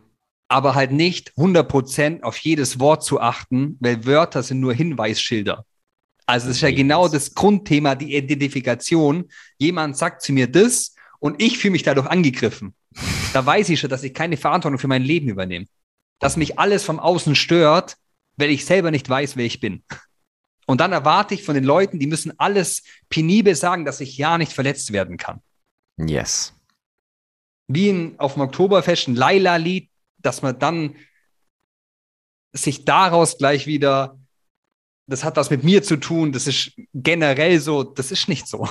Aber 0.49 0.75
halt 0.75 0.93
nicht 0.93 1.33
100% 1.37 2.23
auf 2.23 2.37
jedes 2.39 2.79
Wort 2.79 3.03
zu 3.03 3.21
achten, 3.21 3.77
weil 3.81 4.05
Wörter 4.05 4.43
sind 4.43 4.61
nur 4.61 4.75
Hinweisschilder. 4.75 5.65
Also 6.27 6.49
das 6.49 6.57
ist 6.57 6.63
ja 6.63 6.71
genau 6.71 7.09
das 7.09 7.35
Grundthema, 7.35 7.95
die 7.95 8.17
Identifikation. 8.17 9.31
Jemand 9.59 9.97
sagt 9.97 10.23
zu 10.23 10.33
mir 10.33 10.51
das 10.51 10.95
und 11.19 11.41
ich 11.43 11.59
fühle 11.59 11.73
mich 11.73 11.83
dadurch 11.83 12.07
angegriffen. 12.07 12.75
Da 13.33 13.45
weiß 13.45 13.69
ich 13.71 13.81
schon, 13.81 13.91
dass 13.91 14.05
ich 14.05 14.15
keine 14.15 14.37
Verantwortung 14.37 14.79
für 14.79 14.89
mein 14.89 15.03
Leben 15.03 15.29
übernehme. 15.29 15.67
Dass 16.21 16.37
mich 16.37 16.59
alles 16.59 16.85
vom 16.85 17.01
Außen 17.01 17.35
stört, 17.35 17.97
weil 18.37 18.51
ich 18.51 18.65
selber 18.65 18.91
nicht 18.91 19.09
weiß, 19.09 19.37
wer 19.37 19.45
ich 19.45 19.61
bin. 19.61 19.83
Und 20.67 20.81
dann 20.81 20.93
erwarte 20.93 21.35
ich 21.35 21.43
von 21.43 21.55
den 21.55 21.65
Leuten, 21.65 21.99
die 21.99 22.07
müssen 22.07 22.39
alles 22.39 22.83
penibel 23.09 23.55
sagen, 23.55 23.85
dass 23.85 24.01
ich 24.01 24.17
ja 24.17 24.39
nicht 24.39 24.53
verletzt 24.53 24.93
werden 24.93 25.17
kann. 25.17 25.43
Yes. 25.99 26.55
Wie 27.67 27.89
in, 27.89 28.19
auf 28.19 28.35
dem 28.35 28.43
Oktoberfest 28.43 29.09
ein 29.09 29.17
Laila-Lied, 29.17 29.91
dass 30.19 30.43
man 30.43 30.59
dann 30.59 30.97
sich 32.53 32.85
daraus 32.85 33.39
gleich 33.39 33.67
wieder, 33.67 34.19
das 35.07 35.25
hat 35.25 35.37
was 35.37 35.51
mit 35.51 35.65
mir 35.65 35.83
zu 35.83 35.97
tun, 35.97 36.33
das 36.33 36.47
ist 36.47 36.73
generell 36.95 37.61
so, 37.61 37.83
das 37.83 38.11
ist 38.11 38.29
nicht 38.29 38.47
so. 38.47 38.69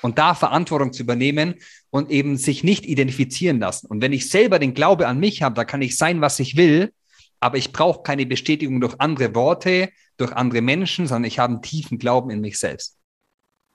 Und 0.00 0.18
da 0.18 0.34
Verantwortung 0.34 0.92
zu 0.92 1.02
übernehmen 1.02 1.56
und 1.90 2.10
eben 2.10 2.36
sich 2.36 2.62
nicht 2.62 2.86
identifizieren 2.86 3.58
lassen. 3.58 3.88
Und 3.88 4.00
wenn 4.00 4.12
ich 4.12 4.30
selber 4.30 4.60
den 4.60 4.74
Glaube 4.74 5.08
an 5.08 5.18
mich 5.18 5.42
habe, 5.42 5.56
da 5.56 5.64
kann 5.64 5.82
ich 5.82 5.96
sein, 5.96 6.20
was 6.20 6.38
ich 6.38 6.56
will, 6.56 6.92
aber 7.40 7.58
ich 7.58 7.72
brauche 7.72 8.02
keine 8.02 8.26
Bestätigung 8.26 8.80
durch 8.80 8.94
andere 8.98 9.34
Worte, 9.34 9.90
durch 10.16 10.32
andere 10.32 10.60
Menschen, 10.60 11.06
sondern 11.06 11.24
ich 11.24 11.38
habe 11.38 11.54
einen 11.54 11.62
tiefen 11.62 11.98
Glauben 11.98 12.30
in 12.30 12.40
mich 12.40 12.58
selbst. 12.58 12.96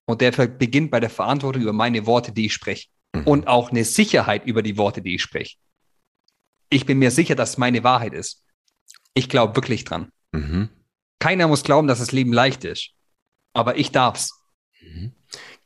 Und 0.05 0.21
der 0.21 0.31
beginnt 0.31 0.91
bei 0.91 0.99
der 0.99 1.09
Verantwortung 1.09 1.61
über 1.61 1.73
meine 1.73 2.05
Worte, 2.05 2.31
die 2.31 2.47
ich 2.47 2.53
spreche. 2.53 2.87
Mhm. 3.13 3.27
Und 3.27 3.47
auch 3.47 3.71
eine 3.71 3.83
Sicherheit 3.83 4.45
über 4.45 4.61
die 4.61 4.77
Worte, 4.77 5.01
die 5.01 5.15
ich 5.15 5.21
spreche. 5.21 5.57
Ich 6.69 6.85
bin 6.85 6.99
mir 6.99 7.11
sicher, 7.11 7.35
dass 7.35 7.51
es 7.51 7.57
meine 7.57 7.83
Wahrheit 7.83 8.13
ist. 8.13 8.43
Ich 9.13 9.29
glaube 9.29 9.55
wirklich 9.55 9.83
dran. 9.83 10.11
Mhm. 10.31 10.69
Keiner 11.19 11.47
muss 11.47 11.63
glauben, 11.63 11.87
dass 11.87 11.99
das 11.99 12.11
Leben 12.11 12.33
leicht 12.33 12.65
ist. 12.65 12.89
Aber 13.53 13.77
ich 13.77 13.91
darf's. 13.91 14.31
Mhm. 14.81 15.13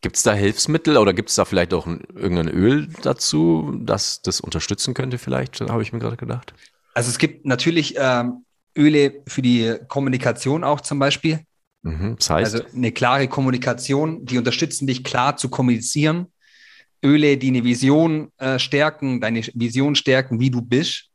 Gibt 0.02 0.18
es 0.18 0.24
da 0.24 0.34
Hilfsmittel 0.34 0.98
oder 0.98 1.14
gibt 1.14 1.30
es 1.30 1.36
da 1.36 1.46
vielleicht 1.46 1.74
auch 1.74 1.88
ein, 1.88 2.02
irgendein 2.14 2.50
Öl 2.50 2.88
dazu, 3.02 3.74
das 3.80 4.22
das 4.22 4.42
unterstützen 4.42 4.94
könnte, 4.94 5.18
vielleicht, 5.18 5.60
habe 5.62 5.82
ich 5.82 5.92
mir 5.92 6.00
gerade 6.00 6.18
gedacht? 6.18 6.54
Also 6.94 7.10
es 7.10 7.18
gibt 7.18 7.46
natürlich 7.46 7.96
ähm, 7.98 8.46
Öle 8.78 9.24
für 9.28 9.42
die 9.42 9.76
Kommunikation 9.88 10.64
auch 10.64 10.82
zum 10.82 11.00
Beispiel. 11.00 11.40
Mhm, 11.82 12.16
das 12.18 12.30
heißt? 12.30 12.54
Also 12.54 12.68
eine 12.76 12.92
klare 12.92 13.28
Kommunikation, 13.28 14.26
die 14.26 14.38
unterstützen 14.38 14.88
dich 14.88 15.04
klar 15.04 15.38
zu 15.38 15.50
kommunizieren. 15.50 16.28
Öle, 17.04 17.38
die 17.38 17.48
eine 17.50 17.64
Vision 17.64 18.32
äh, 18.38 18.60
stärken, 18.60 19.22
deine 19.22 19.42
Vision 19.54 19.96
stärken, 19.96 20.40
wie 20.40 20.50
du 20.50 20.62
bist 20.62 21.10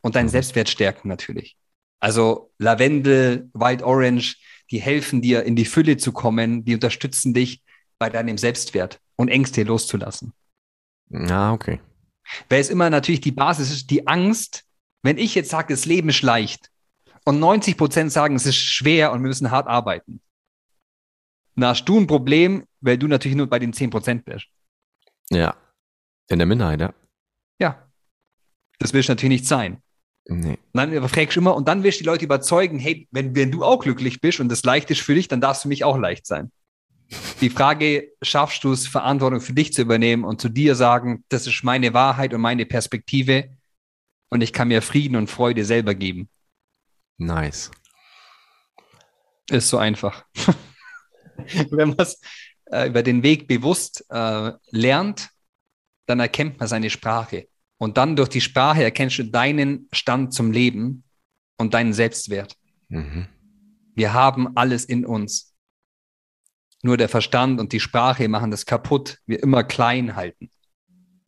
und 0.00 0.14
deinen. 0.14 0.28
Selbstwert 0.28 0.68
stärken 0.68 1.08
natürlich. 1.08 1.56
Also 2.00 2.52
Lavendel, 2.58 3.50
White 3.52 3.84
Orange, 3.84 4.36
die 4.70 4.80
helfen 4.80 5.20
dir 5.20 5.42
in 5.44 5.56
die 5.56 5.64
Fülle 5.64 5.96
zu 5.96 6.12
kommen, 6.12 6.64
die 6.64 6.74
unterstützen 6.74 7.34
dich 7.34 7.62
bei 7.98 8.08
deinem 8.08 8.38
Selbstwert 8.38 9.00
und 9.16 9.28
Ängste 9.28 9.62
loszulassen. 9.64 10.32
Ah, 11.12 11.52
okay. 11.52 11.80
Weil 12.48 12.60
es 12.60 12.70
immer 12.70 12.88
natürlich 12.88 13.20
die 13.20 13.32
Basis 13.32 13.70
ist, 13.70 13.90
die 13.90 14.06
Angst, 14.06 14.64
wenn 15.02 15.18
ich 15.18 15.34
jetzt 15.34 15.50
sage, 15.50 15.74
das 15.74 15.84
Leben 15.84 16.08
ist 16.08 16.22
leicht 16.22 16.70
und 17.24 17.40
90 17.40 17.76
Prozent 17.76 18.12
sagen, 18.12 18.36
es 18.36 18.46
ist 18.46 18.56
schwer 18.56 19.12
und 19.12 19.22
wir 19.22 19.28
müssen 19.28 19.50
hart 19.50 19.66
arbeiten, 19.66 20.20
dann 21.56 21.70
hast 21.70 21.84
du 21.84 21.98
ein 21.98 22.06
Problem, 22.06 22.64
weil 22.80 22.96
du 22.96 23.08
natürlich 23.08 23.36
nur 23.36 23.48
bei 23.48 23.58
den 23.58 23.72
10 23.72 23.90
Prozent 23.90 24.24
bist. 24.24 24.46
Ja. 25.30 25.56
In 26.28 26.38
der 26.38 26.46
Minderheit, 26.46 26.80
ja. 26.80 26.94
Ja. 27.58 27.90
Das 28.78 28.92
willst 28.92 29.08
du 29.08 29.12
natürlich 29.12 29.40
nicht 29.40 29.46
sein. 29.46 29.82
Nee. 30.28 30.58
Und 30.72 30.74
dann 30.74 31.08
fragst 31.08 31.36
du 31.36 31.40
immer, 31.40 31.54
und 31.54 31.66
dann 31.66 31.82
willst 31.82 32.00
du 32.00 32.04
die 32.04 32.08
Leute 32.08 32.24
überzeugen, 32.24 32.78
hey, 32.78 33.08
wenn, 33.10 33.34
wenn 33.34 33.50
du 33.50 33.64
auch 33.64 33.80
glücklich 33.80 34.20
bist 34.20 34.40
und 34.40 34.48
das 34.48 34.62
leicht 34.62 34.90
ist 34.90 35.00
für 35.00 35.14
dich, 35.14 35.28
dann 35.28 35.40
darfst 35.40 35.64
du 35.64 35.68
mich 35.68 35.84
auch 35.84 35.98
leicht 35.98 36.26
sein. 36.26 36.52
Die 37.40 37.50
Frage, 37.50 38.12
schaffst 38.22 38.62
du 38.62 38.72
es, 38.72 38.86
Verantwortung 38.86 39.40
für 39.40 39.52
dich 39.52 39.72
zu 39.72 39.82
übernehmen 39.82 40.24
und 40.24 40.40
zu 40.40 40.48
dir 40.48 40.76
sagen, 40.76 41.24
das 41.28 41.46
ist 41.46 41.64
meine 41.64 41.92
Wahrheit 41.94 42.32
und 42.32 42.40
meine 42.40 42.66
Perspektive 42.66 43.50
und 44.28 44.42
ich 44.42 44.52
kann 44.52 44.68
mir 44.68 44.80
Frieden 44.82 45.16
und 45.16 45.28
Freude 45.28 45.64
selber 45.64 45.94
geben. 45.94 46.28
Nice. 47.18 47.70
Ist 49.50 49.68
so 49.68 49.78
einfach. 49.78 50.24
Wenn 51.70 51.88
man 51.88 51.98
es 51.98 52.20
äh, 52.70 52.88
über 52.88 53.02
den 53.02 53.22
Weg 53.22 53.48
bewusst 53.48 54.04
äh, 54.10 54.52
lernt, 54.70 55.30
dann 56.06 56.20
erkennt 56.20 56.58
man 56.58 56.68
seine 56.68 56.90
Sprache. 56.90 57.48
Und 57.78 57.96
dann 57.96 58.16
durch 58.16 58.28
die 58.28 58.40
Sprache 58.40 58.82
erkennst 58.82 59.18
du 59.18 59.24
deinen 59.24 59.88
Stand 59.92 60.34
zum 60.34 60.52
Leben 60.52 61.04
und 61.56 61.74
deinen 61.74 61.92
Selbstwert. 61.92 62.56
Mhm. 62.88 63.26
Wir 63.94 64.12
haben 64.12 64.56
alles 64.56 64.84
in 64.84 65.06
uns. 65.06 65.54
Nur 66.82 66.96
der 66.96 67.08
Verstand 67.08 67.60
und 67.60 67.72
die 67.72 67.80
Sprache 67.80 68.28
machen 68.28 68.50
das 68.50 68.66
kaputt. 68.66 69.18
Wir 69.26 69.42
immer 69.42 69.64
klein 69.64 70.16
halten. 70.16 70.50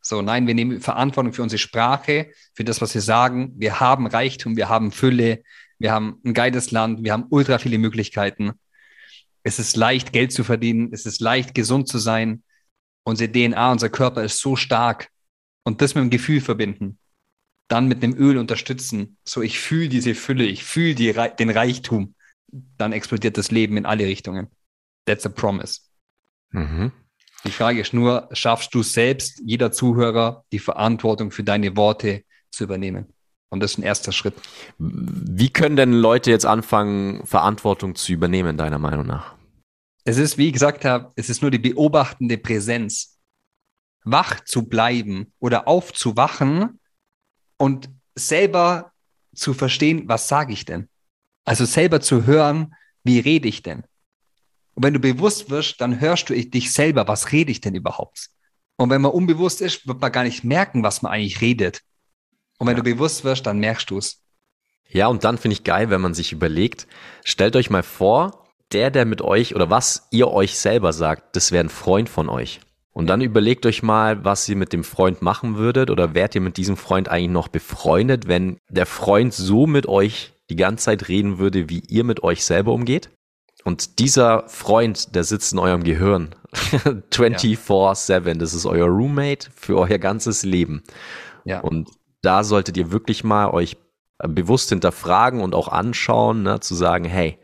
So, 0.01 0.21
nein, 0.21 0.47
wir 0.47 0.53
nehmen 0.53 0.81
Verantwortung 0.81 1.31
für 1.33 1.43
unsere 1.43 1.59
Sprache, 1.59 2.31
für 2.53 2.63
das, 2.63 2.81
was 2.81 2.93
wir 2.93 3.01
sagen. 3.01 3.53
Wir 3.55 3.79
haben 3.79 4.05
Reichtum, 4.05 4.57
wir 4.57 4.67
haben 4.67 4.91
Fülle, 4.91 5.43
wir 5.79 5.91
haben 5.91 6.19
ein 6.25 6.33
geiles 6.33 6.71
Land, 6.71 7.03
wir 7.03 7.13
haben 7.13 7.27
ultra 7.29 7.57
viele 7.57 7.77
Möglichkeiten. 7.77 8.51
Es 9.43 9.59
ist 9.59 9.75
leicht, 9.75 10.13
Geld 10.13 10.31
zu 10.31 10.43
verdienen, 10.43 10.89
es 10.91 11.05
ist 11.05 11.21
leicht, 11.21 11.53
gesund 11.53 11.87
zu 11.87 11.99
sein. 11.99 12.43
Unsere 13.03 13.31
DNA, 13.31 13.71
unser 13.71 13.89
Körper 13.89 14.23
ist 14.23 14.39
so 14.39 14.55
stark. 14.55 15.09
Und 15.63 15.81
das 15.81 15.95
mit 15.95 16.03
dem 16.03 16.09
Gefühl 16.09 16.41
verbinden. 16.41 16.97
Dann 17.67 17.87
mit 17.87 18.03
dem 18.03 18.15
Öl 18.17 18.37
unterstützen. 18.37 19.17
So, 19.25 19.41
ich 19.41 19.59
fühle 19.59 19.89
diese 19.89 20.15
Fülle, 20.15 20.45
ich 20.45 20.63
fühle 20.63 20.95
die, 20.95 21.13
den 21.39 21.49
Reichtum. 21.49 22.15
Dann 22.77 22.93
explodiert 22.93 23.37
das 23.37 23.51
Leben 23.51 23.77
in 23.77 23.85
alle 23.85 24.05
Richtungen. 24.05 24.47
That's 25.05 25.25
a 25.25 25.29
promise. 25.29 25.81
Mhm. 26.51 26.91
Die 27.45 27.51
Frage 27.51 27.81
ist 27.81 27.93
nur, 27.93 28.29
schaffst 28.31 28.73
du 28.73 28.83
selbst, 28.83 29.41
jeder 29.45 29.71
Zuhörer, 29.71 30.45
die 30.53 30.59
Verantwortung 30.59 31.31
für 31.31 31.43
deine 31.43 31.75
Worte 31.75 32.23
zu 32.51 32.63
übernehmen? 32.63 33.13
Und 33.53 33.59
das 33.59 33.73
ist 33.73 33.77
ein 33.77 33.83
erster 33.83 34.11
Schritt. 34.11 34.33
Wie 34.79 35.49
können 35.51 35.75
denn 35.75 35.93
Leute 35.93 36.31
jetzt 36.31 36.47
anfangen, 36.47 37.23
Verantwortung 37.27 37.93
zu 37.93 38.11
übernehmen, 38.11 38.57
deiner 38.57 38.79
Meinung 38.79 39.05
nach? 39.05 39.35
Es 40.05 40.17
ist, 40.17 40.39
wie 40.39 40.47
ich 40.47 40.53
gesagt 40.53 40.85
habe, 40.85 41.11
es 41.15 41.29
ist 41.29 41.43
nur 41.43 41.51
die 41.51 41.59
beobachtende 41.59 42.39
Präsenz. 42.39 43.19
Wach 44.05 44.43
zu 44.43 44.63
bleiben 44.63 45.31
oder 45.37 45.67
aufzuwachen 45.67 46.79
und 47.57 47.91
selber 48.15 48.91
zu 49.35 49.53
verstehen, 49.53 50.07
was 50.07 50.27
sage 50.27 50.51
ich 50.51 50.65
denn? 50.65 50.89
Also 51.45 51.65
selber 51.65 52.01
zu 52.01 52.25
hören, 52.25 52.73
wie 53.03 53.19
rede 53.19 53.47
ich 53.47 53.61
denn? 53.61 53.83
Und 54.73 54.81
wenn 54.81 54.95
du 54.95 54.99
bewusst 54.99 55.51
wirst, 55.51 55.79
dann 55.79 56.01
hörst 56.01 56.27
du 56.31 56.33
dich 56.33 56.73
selber, 56.73 57.07
was 57.07 57.31
rede 57.31 57.51
ich 57.51 57.61
denn 57.61 57.75
überhaupt? 57.75 58.31
Und 58.77 58.89
wenn 58.89 59.03
man 59.03 59.11
unbewusst 59.11 59.61
ist, 59.61 59.87
wird 59.87 60.01
man 60.01 60.11
gar 60.11 60.23
nicht 60.23 60.43
merken, 60.43 60.81
was 60.81 61.03
man 61.03 61.11
eigentlich 61.11 61.39
redet. 61.39 61.83
Und 62.63 62.67
wenn 62.67 62.77
ja. 62.77 62.83
du 62.83 62.89
bewusst 62.95 63.23
wirst, 63.23 63.45
dann 63.45 63.59
merkst 63.59 63.89
du 63.89 63.97
es. 63.97 64.21
Ja, 64.89 65.07
und 65.07 65.23
dann 65.23 65.37
finde 65.37 65.53
ich 65.53 65.63
geil, 65.63 65.89
wenn 65.89 66.01
man 66.01 66.13
sich 66.13 66.31
überlegt, 66.31 66.87
stellt 67.25 67.55
euch 67.55 67.69
mal 67.69 67.83
vor, 67.83 68.47
der, 68.71 68.89
der 68.89 69.05
mit 69.05 69.21
euch 69.21 69.53
oder 69.53 69.69
was 69.69 70.07
ihr 70.11 70.29
euch 70.31 70.57
selber 70.57 70.93
sagt, 70.93 71.35
das 71.35 71.51
wäre 71.51 71.63
ein 71.63 71.69
Freund 71.69 72.09
von 72.09 72.29
euch. 72.29 72.61
Und 72.93 73.07
dann 73.07 73.21
überlegt 73.21 73.65
euch 73.65 73.83
mal, 73.83 74.23
was 74.23 74.47
ihr 74.47 74.55
mit 74.55 74.71
dem 74.71 74.83
Freund 74.83 75.21
machen 75.21 75.57
würdet 75.57 75.89
oder 75.89 76.13
wärt 76.13 76.35
ihr 76.35 76.41
mit 76.41 76.57
diesem 76.57 76.77
Freund 76.77 77.09
eigentlich 77.09 77.31
noch 77.31 77.47
befreundet, 77.47 78.27
wenn 78.27 78.59
der 78.69 78.85
Freund 78.85 79.33
so 79.33 79.67
mit 79.67 79.87
euch 79.87 80.31
die 80.49 80.55
ganze 80.55 80.85
Zeit 80.85 81.07
reden 81.09 81.39
würde, 81.39 81.69
wie 81.69 81.79
ihr 81.79 82.03
mit 82.03 82.23
euch 82.23 82.45
selber 82.45 82.71
umgeht? 82.71 83.09
Und 83.63 83.99
dieser 83.99 84.47
Freund, 84.47 85.15
der 85.15 85.23
sitzt 85.23 85.53
in 85.53 85.59
eurem 85.59 85.83
Gehirn 85.83 86.35
24-7. 86.53 88.35
Das 88.35 88.53
ist 88.53 88.65
euer 88.65 88.87
Roommate 88.87 89.49
für 89.55 89.77
euer 89.79 89.97
ganzes 89.97 90.43
Leben. 90.43 90.83
Ja. 91.45 91.61
Und 91.61 91.89
da 92.23 92.43
solltet 92.43 92.77
ihr 92.77 92.91
wirklich 92.91 93.23
mal 93.23 93.51
euch 93.51 93.77
bewusst 94.17 94.69
hinterfragen 94.69 95.41
und 95.41 95.53
auch 95.53 95.67
anschauen, 95.67 96.43
ne, 96.43 96.59
zu 96.59 96.73
sagen, 96.75 97.05
hey, 97.05 97.37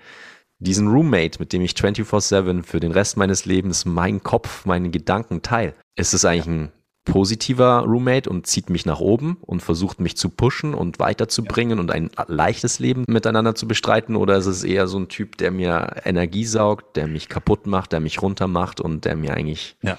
diesen 0.59 0.87
Roommate, 0.87 1.39
mit 1.39 1.53
dem 1.53 1.61
ich 1.61 1.71
24-7 1.71 2.63
für 2.63 2.79
den 2.79 2.91
Rest 2.91 3.17
meines 3.17 3.45
Lebens 3.45 3.85
meinen 3.85 4.23
Kopf, 4.23 4.65
meine 4.65 4.89
Gedanken 4.89 5.41
teile, 5.41 5.73
ist 5.95 6.13
es 6.13 6.25
eigentlich 6.25 6.47
ein 6.47 6.71
positiver 7.05 7.79
Roommate 7.85 8.29
und 8.29 8.45
zieht 8.45 8.69
mich 8.69 8.85
nach 8.85 8.99
oben 8.99 9.37
und 9.41 9.61
versucht 9.61 9.99
mich 9.99 10.15
zu 10.15 10.29
pushen 10.29 10.73
und 10.73 10.99
weiterzubringen 10.99 11.77
ja. 11.77 11.81
und 11.81 11.91
ein 11.91 12.09
leichtes 12.27 12.79
Leben 12.79 13.05
miteinander 13.07 13.55
zu 13.55 13.67
bestreiten? 13.67 14.15
Oder 14.15 14.37
ist 14.37 14.45
es 14.45 14.63
eher 14.63 14.87
so 14.87 14.99
ein 14.99 15.07
Typ, 15.07 15.37
der 15.37 15.51
mir 15.51 15.95
Energie 16.03 16.45
saugt, 16.45 16.97
der 16.97 17.07
mich 17.07 17.29
kaputt 17.29 17.65
macht, 17.65 17.93
der 17.93 17.99
mich 17.99 18.21
runter 18.21 18.47
macht 18.47 18.79
und 18.79 19.05
der 19.05 19.15
mir 19.15 19.33
eigentlich, 19.33 19.77
ja, 19.81 19.97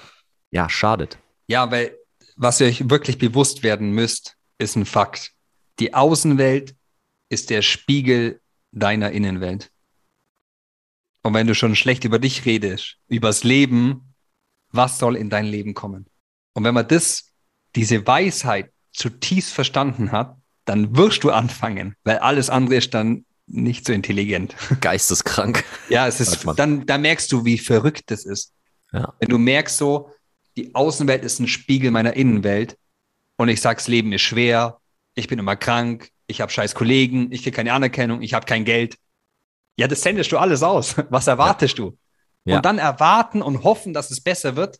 ja 0.51 0.69
schadet? 0.69 1.17
Ja, 1.47 1.69
weil 1.71 1.97
was 2.37 2.61
ihr 2.61 2.67
euch 2.67 2.89
wirklich 2.89 3.17
bewusst 3.17 3.63
werden 3.63 3.91
müsst, 3.91 4.37
ist 4.61 4.75
ein 4.75 4.85
Fakt. 4.85 5.31
Die 5.79 5.93
Außenwelt 5.93 6.75
ist 7.29 7.49
der 7.49 7.61
Spiegel 7.61 8.41
deiner 8.71 9.11
Innenwelt. 9.11 9.71
Und 11.23 11.33
wenn 11.33 11.47
du 11.47 11.55
schon 11.55 11.75
schlecht 11.75 12.03
über 12.03 12.19
dich 12.19 12.45
redest, 12.45 12.97
übers 13.07 13.43
Leben, 13.43 14.13
was 14.71 14.97
soll 14.97 15.15
in 15.15 15.29
dein 15.29 15.45
Leben 15.45 15.73
kommen? 15.73 16.07
Und 16.53 16.63
wenn 16.63 16.73
man 16.73 16.87
das, 16.87 17.33
diese 17.75 18.05
Weisheit 18.07 18.71
zutiefst 18.91 19.53
verstanden 19.53 20.11
hat, 20.11 20.37
dann 20.65 20.95
wirst 20.95 21.23
du 21.23 21.31
anfangen, 21.31 21.95
weil 22.03 22.19
alles 22.19 22.49
andere 22.49 22.75
ist 22.75 22.93
dann 22.93 23.25
nicht 23.47 23.85
so 23.85 23.93
intelligent. 23.93 24.55
Geisteskrank. 24.81 25.63
ja, 25.89 26.07
es 26.07 26.19
ist, 26.19 26.45
dann, 26.55 26.85
dann 26.85 27.01
merkst 27.01 27.31
du, 27.31 27.45
wie 27.45 27.57
verrückt 27.57 28.11
das 28.11 28.25
ist. 28.25 28.53
Ja. 28.91 29.13
Wenn 29.19 29.29
du 29.29 29.37
merkst 29.37 29.77
so, 29.77 30.09
die 30.57 30.75
Außenwelt 30.75 31.23
ist 31.23 31.39
ein 31.39 31.47
Spiegel 31.47 31.91
meiner 31.91 32.13
Innenwelt 32.15 32.77
und 33.41 33.49
ich 33.49 33.59
sag's, 33.59 33.87
Leben 33.87 34.13
ist 34.13 34.21
schwer, 34.21 34.77
ich 35.15 35.27
bin 35.27 35.39
immer 35.39 35.55
krank, 35.55 36.09
ich 36.27 36.41
habe 36.41 36.51
scheiß 36.51 36.75
Kollegen, 36.75 37.31
ich 37.31 37.41
kriege 37.41 37.55
keine 37.55 37.73
Anerkennung, 37.73 38.21
ich 38.21 38.33
habe 38.33 38.45
kein 38.45 38.65
Geld. 38.65 38.97
Ja, 39.77 39.87
das 39.87 40.03
sendest 40.03 40.31
du 40.31 40.37
alles 40.37 40.61
aus. 40.61 40.95
Was 41.09 41.25
erwartest 41.25 41.77
ja. 41.79 41.85
du? 41.85 41.97
Ja. 42.45 42.57
Und 42.57 42.65
dann 42.65 42.77
erwarten 42.77 43.41
und 43.41 43.63
hoffen, 43.63 43.93
dass 43.93 44.11
es 44.11 44.21
besser 44.21 44.55
wird, 44.55 44.79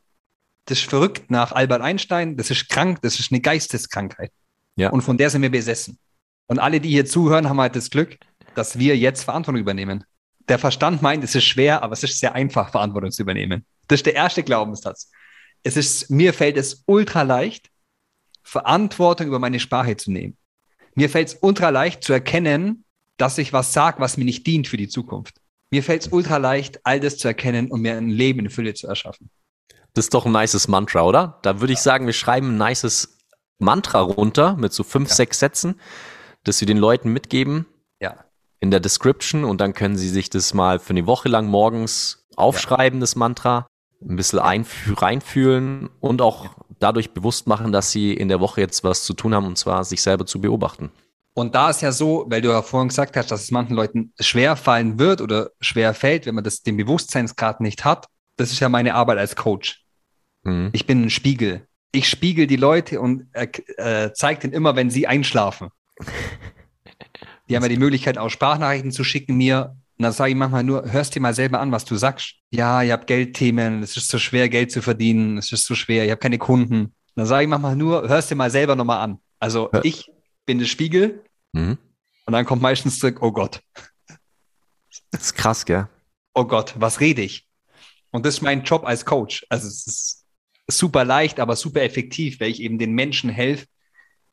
das 0.66 0.78
ist 0.78 0.90
verrückt 0.90 1.32
nach 1.32 1.52
Albert 1.52 1.82
Einstein, 1.82 2.38
das 2.38 2.52
ist 2.52 2.70
krank, 2.70 3.02
das 3.02 3.20
ist 3.20 3.32
eine 3.32 3.42
Geisteskrankheit. 3.42 4.32
Ja. 4.76 4.92
Und 4.92 5.02
von 5.02 5.18
der 5.18 5.32
sind 5.32 5.42
wir 5.42 5.50
besessen. 5.50 5.98
Und 6.46 6.60
alle, 6.60 6.80
die 6.80 6.90
hier 6.90 7.06
zuhören, 7.06 7.50
haben 7.50 7.60
halt 7.60 7.76
das 7.76 7.90
Glück, 7.90 8.18
dass 8.54 8.78
wir 8.78 8.96
jetzt 8.96 9.24
Verantwortung 9.24 9.62
übernehmen. 9.62 10.04
Der 10.50 10.60
Verstand 10.60 11.02
meint, 11.02 11.24
es 11.24 11.34
ist 11.34 11.46
schwer, 11.46 11.82
aber 11.82 11.94
es 11.94 12.04
ist 12.04 12.20
sehr 12.20 12.36
einfach, 12.36 12.70
Verantwortung 12.70 13.10
zu 13.10 13.24
übernehmen. 13.24 13.66
Das 13.88 14.00
ist 14.00 14.06
der 14.06 14.16
erste 14.16 14.44
Glaubenssatz. 14.44 15.10
Es 15.64 15.78
ist, 15.78 16.12
mir 16.12 16.34
fällt 16.34 16.58
es 16.58 16.84
ultra 16.86 17.24
leicht, 17.24 17.71
Verantwortung 18.44 19.28
über 19.28 19.40
meine 19.40 19.60
Sprache 19.60 19.98
zu 19.98 20.12
nehmen. 20.12 20.38
Mir 20.96 21.10
fällt 21.10 21.30
es 21.30 21.38
ultra 21.42 21.70
leicht 21.70 22.04
zu 22.04 22.14
erkennen, 22.14 22.84
dass 23.18 23.38
ich 23.38 23.54
was 23.54 23.74
sage, 23.74 24.00
was 24.00 24.18
mir 24.18 24.26
nicht 24.26 24.46
dient 24.48 24.68
für 24.68 24.78
die 24.78 24.88
Zukunft. 24.88 25.36
Mir 25.70 25.84
fällt 25.84 26.02
es 26.02 26.08
ultra 26.10 26.38
leicht, 26.38 26.86
all 26.86 27.00
das 27.00 27.18
zu 27.18 27.28
erkennen 27.28 27.72
und 27.72 27.82
mir 27.82 27.96
ein 27.96 28.10
Leben 28.10 28.40
in 28.40 28.50
Fülle 28.50 28.74
zu 28.74 28.88
erschaffen. 28.88 29.30
Das 29.94 30.06
ist 30.06 30.14
doch 30.14 30.26
ein 30.26 30.32
nices 30.32 30.68
Mantra, 30.68 31.04
oder? 31.04 31.40
Da 31.44 31.62
würde 31.62 31.74
ich 31.74 31.80
sagen, 31.80 32.06
wir 32.06 32.14
schreiben 32.14 32.58
ein 32.58 32.70
nices 32.70 33.18
Mantra 33.60 34.02
runter 34.02 34.56
mit 34.56 34.74
so 34.74 34.84
fünf, 34.84 35.10
ja. 35.10 35.16
sechs 35.16 35.40
Sätzen, 35.40 35.80
dass 36.44 36.60
wir 36.60 36.66
den 36.66 36.78
Leuten 36.78 37.14
mitgeben. 37.14 37.66
Ja. 38.00 38.26
In 38.60 38.72
der 38.72 38.80
Description 38.80 39.44
und 39.44 39.62
dann 39.62 39.74
können 39.74 39.98
sie 39.98 40.10
sich 40.10 40.30
das 40.30 40.54
mal 40.54 40.80
für 40.80 40.92
eine 40.92 41.08
Woche 41.08 41.30
lang 41.30 41.48
morgens 41.48 42.28
aufschreiben, 42.36 43.00
ja. 43.00 43.02
das 43.02 43.16
Mantra, 43.16 43.68
ein 44.02 44.16
bisschen 44.16 44.40
reinfühlen 44.40 45.90
und 46.00 46.22
auch 46.22 46.56
dadurch 46.82 47.12
bewusst 47.12 47.48
machen, 47.48 47.72
dass 47.72 47.92
sie 47.92 48.14
in 48.14 48.28
der 48.28 48.40
Woche 48.40 48.62
jetzt 48.62 48.84
was 48.84 49.04
zu 49.04 49.14
tun 49.14 49.34
haben 49.34 49.46
und 49.46 49.58
zwar 49.58 49.84
sich 49.84 50.02
selber 50.02 50.26
zu 50.26 50.42
beobachten. 50.42 50.92
Und 51.34 51.56
da 51.56 51.70
ist 51.70 51.82
ja 51.82 51.92
so, 51.92 52.26
weil 52.28 52.42
du 52.42 52.50
ja 52.50 52.62
vorhin 52.62 52.90
gesagt 52.90 53.16
hast, 53.16 53.32
dass 53.32 53.44
es 53.44 53.52
manchen 53.52 53.76
Leuten 53.76 54.14
schwer 54.20 54.56
fallen 54.56 55.00
wird 55.00 55.22
oder 55.22 55.52
schwer 55.62 55.94
fällt, 55.94 56.26
wenn 56.26 56.36
man 56.36 56.44
das 56.44 56.62
den 56.62 56.76
Bewusstseinsgrad 56.76 57.62
nicht 57.62 57.86
hat. 57.86 58.08
Das 58.36 58.52
ist 58.52 58.60
ja 58.60 58.68
meine 58.68 58.96
Arbeit 58.96 59.18
als 59.18 59.36
Coach. 59.36 59.86
Mhm. 60.44 60.70
Ich 60.74 60.86
bin 60.86 61.04
ein 61.04 61.10
Spiegel. 61.10 61.68
Ich 61.94 62.10
spiegel 62.10 62.48
die 62.48 62.58
Leute 62.58 63.00
und 63.00 63.28
äh, 63.34 63.48
äh, 63.78 64.12
zeige 64.14 64.42
denen 64.42 64.54
immer, 64.54 64.76
wenn 64.76 64.90
sie 64.90 65.08
einschlafen. 65.08 65.70
Die 67.50 67.58
haben 67.58 67.64
ja 67.64 67.70
die 67.70 67.78
Möglichkeit, 67.78 68.18
auch 68.18 68.30
Sprachnachrichten 68.30 68.92
zu 68.92 69.04
schicken 69.04 69.36
mir. 69.36 69.76
Und 70.02 70.06
dann 70.06 70.14
sage 70.14 70.32
ich 70.32 70.36
manchmal 70.36 70.64
nur, 70.64 70.92
hörst 70.92 71.14
dir 71.14 71.20
mal 71.20 71.36
selber 71.36 71.60
an, 71.60 71.72
was 71.72 71.86
du 71.86 71.96
sagst. 71.96 72.38
Ja, 72.50 72.82
ihr 72.82 72.92
habt 72.94 73.06
Geldthemen, 73.06 73.84
es 73.84 73.98
ist 73.98 74.08
so 74.08 74.18
schwer, 74.18 74.50
Geld 74.50 74.72
zu 74.72 74.82
verdienen, 74.82 75.38
es 75.38 75.52
ist 75.52 75.68
so 75.68 75.76
schwer, 75.76 76.06
ich 76.06 76.10
habe 76.10 76.18
keine 76.18 76.40
Kunden. 76.40 76.86
Und 76.86 76.94
dann 77.14 77.28
sage 77.28 77.44
ich 77.44 77.48
manchmal 77.48 77.76
nur, 77.76 78.10
hörst 78.10 78.32
dir 78.32 78.36
mal 78.36 78.50
selber 78.50 78.76
nochmal 78.76 79.00
an. 79.02 79.20
Also 79.38 79.70
ja. 79.72 79.82
ich 79.84 80.12
bin 80.48 80.58
der 80.58 80.66
Spiegel 80.66 81.24
mhm. 81.52 81.78
und 82.26 82.34
dann 82.34 82.48
kommt 82.48 82.64
meistens 82.64 82.98
zurück, 82.98 83.20
oh 83.22 83.32
Gott. 83.32 83.62
Das 85.12 85.22
ist 85.22 85.36
krass, 85.36 85.68
gell? 85.68 85.88
Oh 86.34 86.46
Gott, 86.46 86.74
was 86.80 87.00
rede 87.00 87.22
ich? 87.22 87.48
Und 88.10 88.26
das 88.26 88.34
ist 88.34 88.42
mein 88.42 88.64
Job 88.64 88.88
als 88.88 89.06
Coach. 89.06 89.46
Also 89.50 89.68
es 89.68 89.86
ist 89.86 90.26
super 90.66 91.06
leicht, 91.06 91.40
aber 91.40 91.56
super 91.56 91.84
effektiv, 91.84 92.40
weil 92.40 92.50
ich 92.50 92.64
eben 92.64 92.80
den 92.80 92.94
Menschen 92.94 93.30
helfe, 93.30 93.68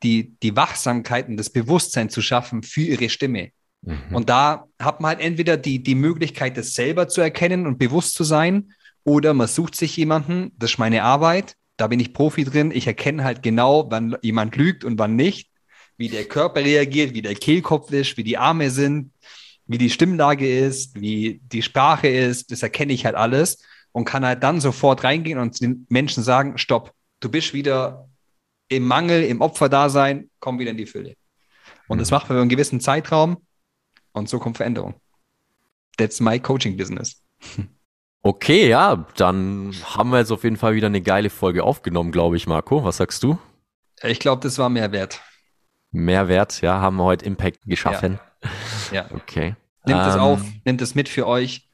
die, 0.02 0.34
die 0.42 0.56
Wachsamkeit 0.56 1.28
und 1.28 1.36
das 1.36 1.50
Bewusstsein 1.50 2.08
zu 2.08 2.22
schaffen 2.22 2.62
für 2.62 2.80
ihre 2.80 3.10
Stimme. 3.10 3.50
Mhm. 3.82 4.14
Und 4.14 4.28
da 4.28 4.66
hat 4.78 5.00
man 5.00 5.10
halt 5.10 5.20
entweder 5.20 5.56
die, 5.56 5.82
die 5.82 5.94
Möglichkeit, 5.94 6.56
das 6.56 6.74
selber 6.74 7.08
zu 7.08 7.20
erkennen 7.20 7.66
und 7.66 7.78
bewusst 7.78 8.14
zu 8.14 8.24
sein, 8.24 8.72
oder 9.04 9.32
man 9.32 9.48
sucht 9.48 9.74
sich 9.74 9.96
jemanden, 9.96 10.52
das 10.58 10.72
ist 10.72 10.78
meine 10.78 11.02
Arbeit, 11.02 11.56
da 11.78 11.86
bin 11.86 12.00
ich 12.00 12.12
Profi 12.12 12.44
drin, 12.44 12.70
ich 12.70 12.86
erkenne 12.86 13.24
halt 13.24 13.42
genau, 13.42 13.90
wann 13.90 14.16
jemand 14.20 14.56
lügt 14.56 14.84
und 14.84 14.98
wann 14.98 15.16
nicht, 15.16 15.50
wie 15.96 16.08
der 16.08 16.24
Körper 16.24 16.62
reagiert, 16.62 17.14
wie 17.14 17.22
der 17.22 17.34
Kehlkopf 17.34 17.90
ist, 17.90 18.16
wie 18.16 18.24
die 18.24 18.36
Arme 18.36 18.70
sind, 18.70 19.12
wie 19.66 19.78
die 19.78 19.90
Stimmlage 19.90 20.58
ist, 20.58 21.00
wie 21.00 21.40
die 21.42 21.62
Sprache 21.62 22.08
ist, 22.08 22.50
das 22.50 22.62
erkenne 22.62 22.92
ich 22.92 23.06
halt 23.06 23.14
alles 23.14 23.62
und 23.92 24.04
kann 24.04 24.26
halt 24.26 24.42
dann 24.42 24.60
sofort 24.60 25.04
reingehen 25.04 25.38
und 25.38 25.60
den 25.60 25.86
Menschen 25.88 26.22
sagen, 26.22 26.58
stopp, 26.58 26.92
du 27.20 27.30
bist 27.30 27.54
wieder 27.54 28.08
im 28.68 28.84
Mangel, 28.86 29.24
im 29.24 29.40
Opferdasein, 29.40 30.28
komm 30.40 30.58
wieder 30.58 30.72
in 30.72 30.76
die 30.76 30.86
Fülle. 30.86 31.14
Und 31.86 31.98
das 31.98 32.10
mhm. 32.10 32.16
macht 32.16 32.28
man 32.28 32.36
über 32.36 32.42
einen 32.42 32.50
gewissen 32.50 32.80
Zeitraum 32.80 33.38
und 34.18 34.28
so 34.28 34.38
kommt 34.38 34.56
Veränderung. 34.56 34.94
That's 35.96 36.20
my 36.20 36.38
coaching 36.38 36.76
business. 36.76 37.22
Okay, 38.22 38.68
ja, 38.68 39.06
dann 39.16 39.74
haben 39.84 40.10
wir 40.10 40.18
jetzt 40.18 40.32
auf 40.32 40.44
jeden 40.44 40.56
Fall 40.56 40.74
wieder 40.74 40.88
eine 40.88 41.00
geile 41.00 41.30
Folge 41.30 41.64
aufgenommen, 41.64 42.12
glaube 42.12 42.36
ich, 42.36 42.46
Marco. 42.46 42.84
Was 42.84 42.98
sagst 42.98 43.22
du? 43.22 43.38
Ich 44.02 44.18
glaube, 44.18 44.42
das 44.42 44.58
war 44.58 44.68
mehr 44.68 44.92
wert. 44.92 45.20
Mehr 45.90 46.28
wert, 46.28 46.60
ja, 46.60 46.80
haben 46.80 46.96
wir 46.96 47.04
heute 47.04 47.24
Impact 47.24 47.60
geschaffen. 47.64 48.18
Ja. 48.92 49.08
ja. 49.08 49.10
Okay. 49.14 49.56
Nehmt 49.86 50.06
es 50.06 50.14
ähm, 50.14 50.20
auf, 50.20 50.42
nehmt 50.64 50.82
es 50.82 50.94
mit 50.94 51.08
für 51.08 51.26
euch, 51.26 51.68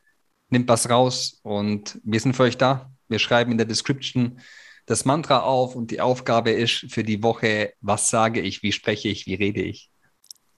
nimmt 0.49 0.69
was 0.69 0.89
raus 0.89 1.41
und 1.43 2.01
wir 2.05 2.21
sind 2.21 2.37
für 2.37 2.45
euch 2.45 2.57
da. 2.57 2.93
Wir 3.09 3.19
schreiben 3.19 3.51
in 3.51 3.59
der 3.59 3.67
Description 3.67 4.39
das 4.87 5.05
Mantra 5.05 5.41
auf 5.41 5.75
und 5.75 5.91
die 5.91 6.01
Aufgabe 6.01 6.51
ist 6.51 6.87
für 6.91 7.03
die 7.03 7.23
Woche, 7.23 7.73
was 7.81 8.11
sage 8.11 8.41
ich, 8.41 8.63
wie 8.63 8.73
spreche 8.73 9.09
ich, 9.09 9.27
wie 9.27 9.35
rede 9.35 9.63
ich. 9.63 9.91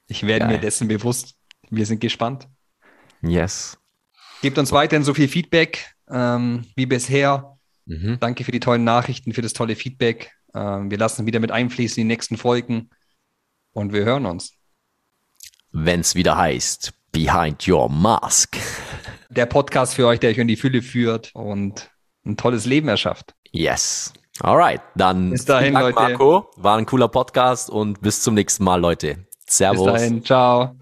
Ich 0.08 0.24
werde 0.24 0.46
Geil. 0.46 0.54
mir 0.56 0.60
dessen 0.60 0.88
bewusst. 0.88 1.35
Wir 1.70 1.86
sind 1.86 2.00
gespannt. 2.00 2.48
Yes. 3.22 3.78
Gebt 4.42 4.58
uns 4.58 4.72
weiterhin 4.72 5.04
so 5.04 5.14
viel 5.14 5.28
Feedback 5.28 5.94
ähm, 6.10 6.64
wie 6.74 6.86
bisher. 6.86 7.58
Mhm. 7.86 8.18
Danke 8.20 8.44
für 8.44 8.52
die 8.52 8.60
tollen 8.60 8.84
Nachrichten, 8.84 9.32
für 9.32 9.42
das 9.42 9.52
tolle 9.52 9.76
Feedback. 9.76 10.32
Ähm, 10.54 10.90
wir 10.90 10.98
lassen 10.98 11.26
wieder 11.26 11.40
mit 11.40 11.50
einfließen 11.50 12.00
in 12.00 12.08
die 12.08 12.14
nächsten 12.14 12.36
Folgen 12.36 12.90
und 13.72 13.92
wir 13.92 14.04
hören 14.04 14.26
uns. 14.26 14.52
Wenn 15.72 16.00
es 16.00 16.14
wieder 16.14 16.36
heißt, 16.36 16.92
Behind 17.12 17.66
Your 17.66 17.88
Mask. 17.88 18.56
Der 19.30 19.46
Podcast 19.46 19.94
für 19.94 20.06
euch, 20.06 20.20
der 20.20 20.30
euch 20.30 20.38
in 20.38 20.48
die 20.48 20.56
Fülle 20.56 20.82
führt 20.82 21.34
und 21.34 21.90
ein 22.24 22.36
tolles 22.36 22.64
Leben 22.64 22.88
erschafft. 22.88 23.34
Yes. 23.50 24.12
Alright, 24.40 24.80
dann 24.94 25.30
bis 25.30 25.44
dahin, 25.44 25.74
Dank, 25.74 25.96
Leute. 25.96 26.00
Marco. 26.00 26.50
War 26.56 26.76
ein 26.76 26.86
cooler 26.86 27.08
Podcast 27.08 27.70
und 27.70 28.00
bis 28.00 28.22
zum 28.22 28.34
nächsten 28.34 28.64
Mal, 28.64 28.80
Leute. 28.80 29.26
Servus. 29.48 29.84
Bis 29.84 29.94
dahin, 29.94 30.24
ciao. 30.24 30.76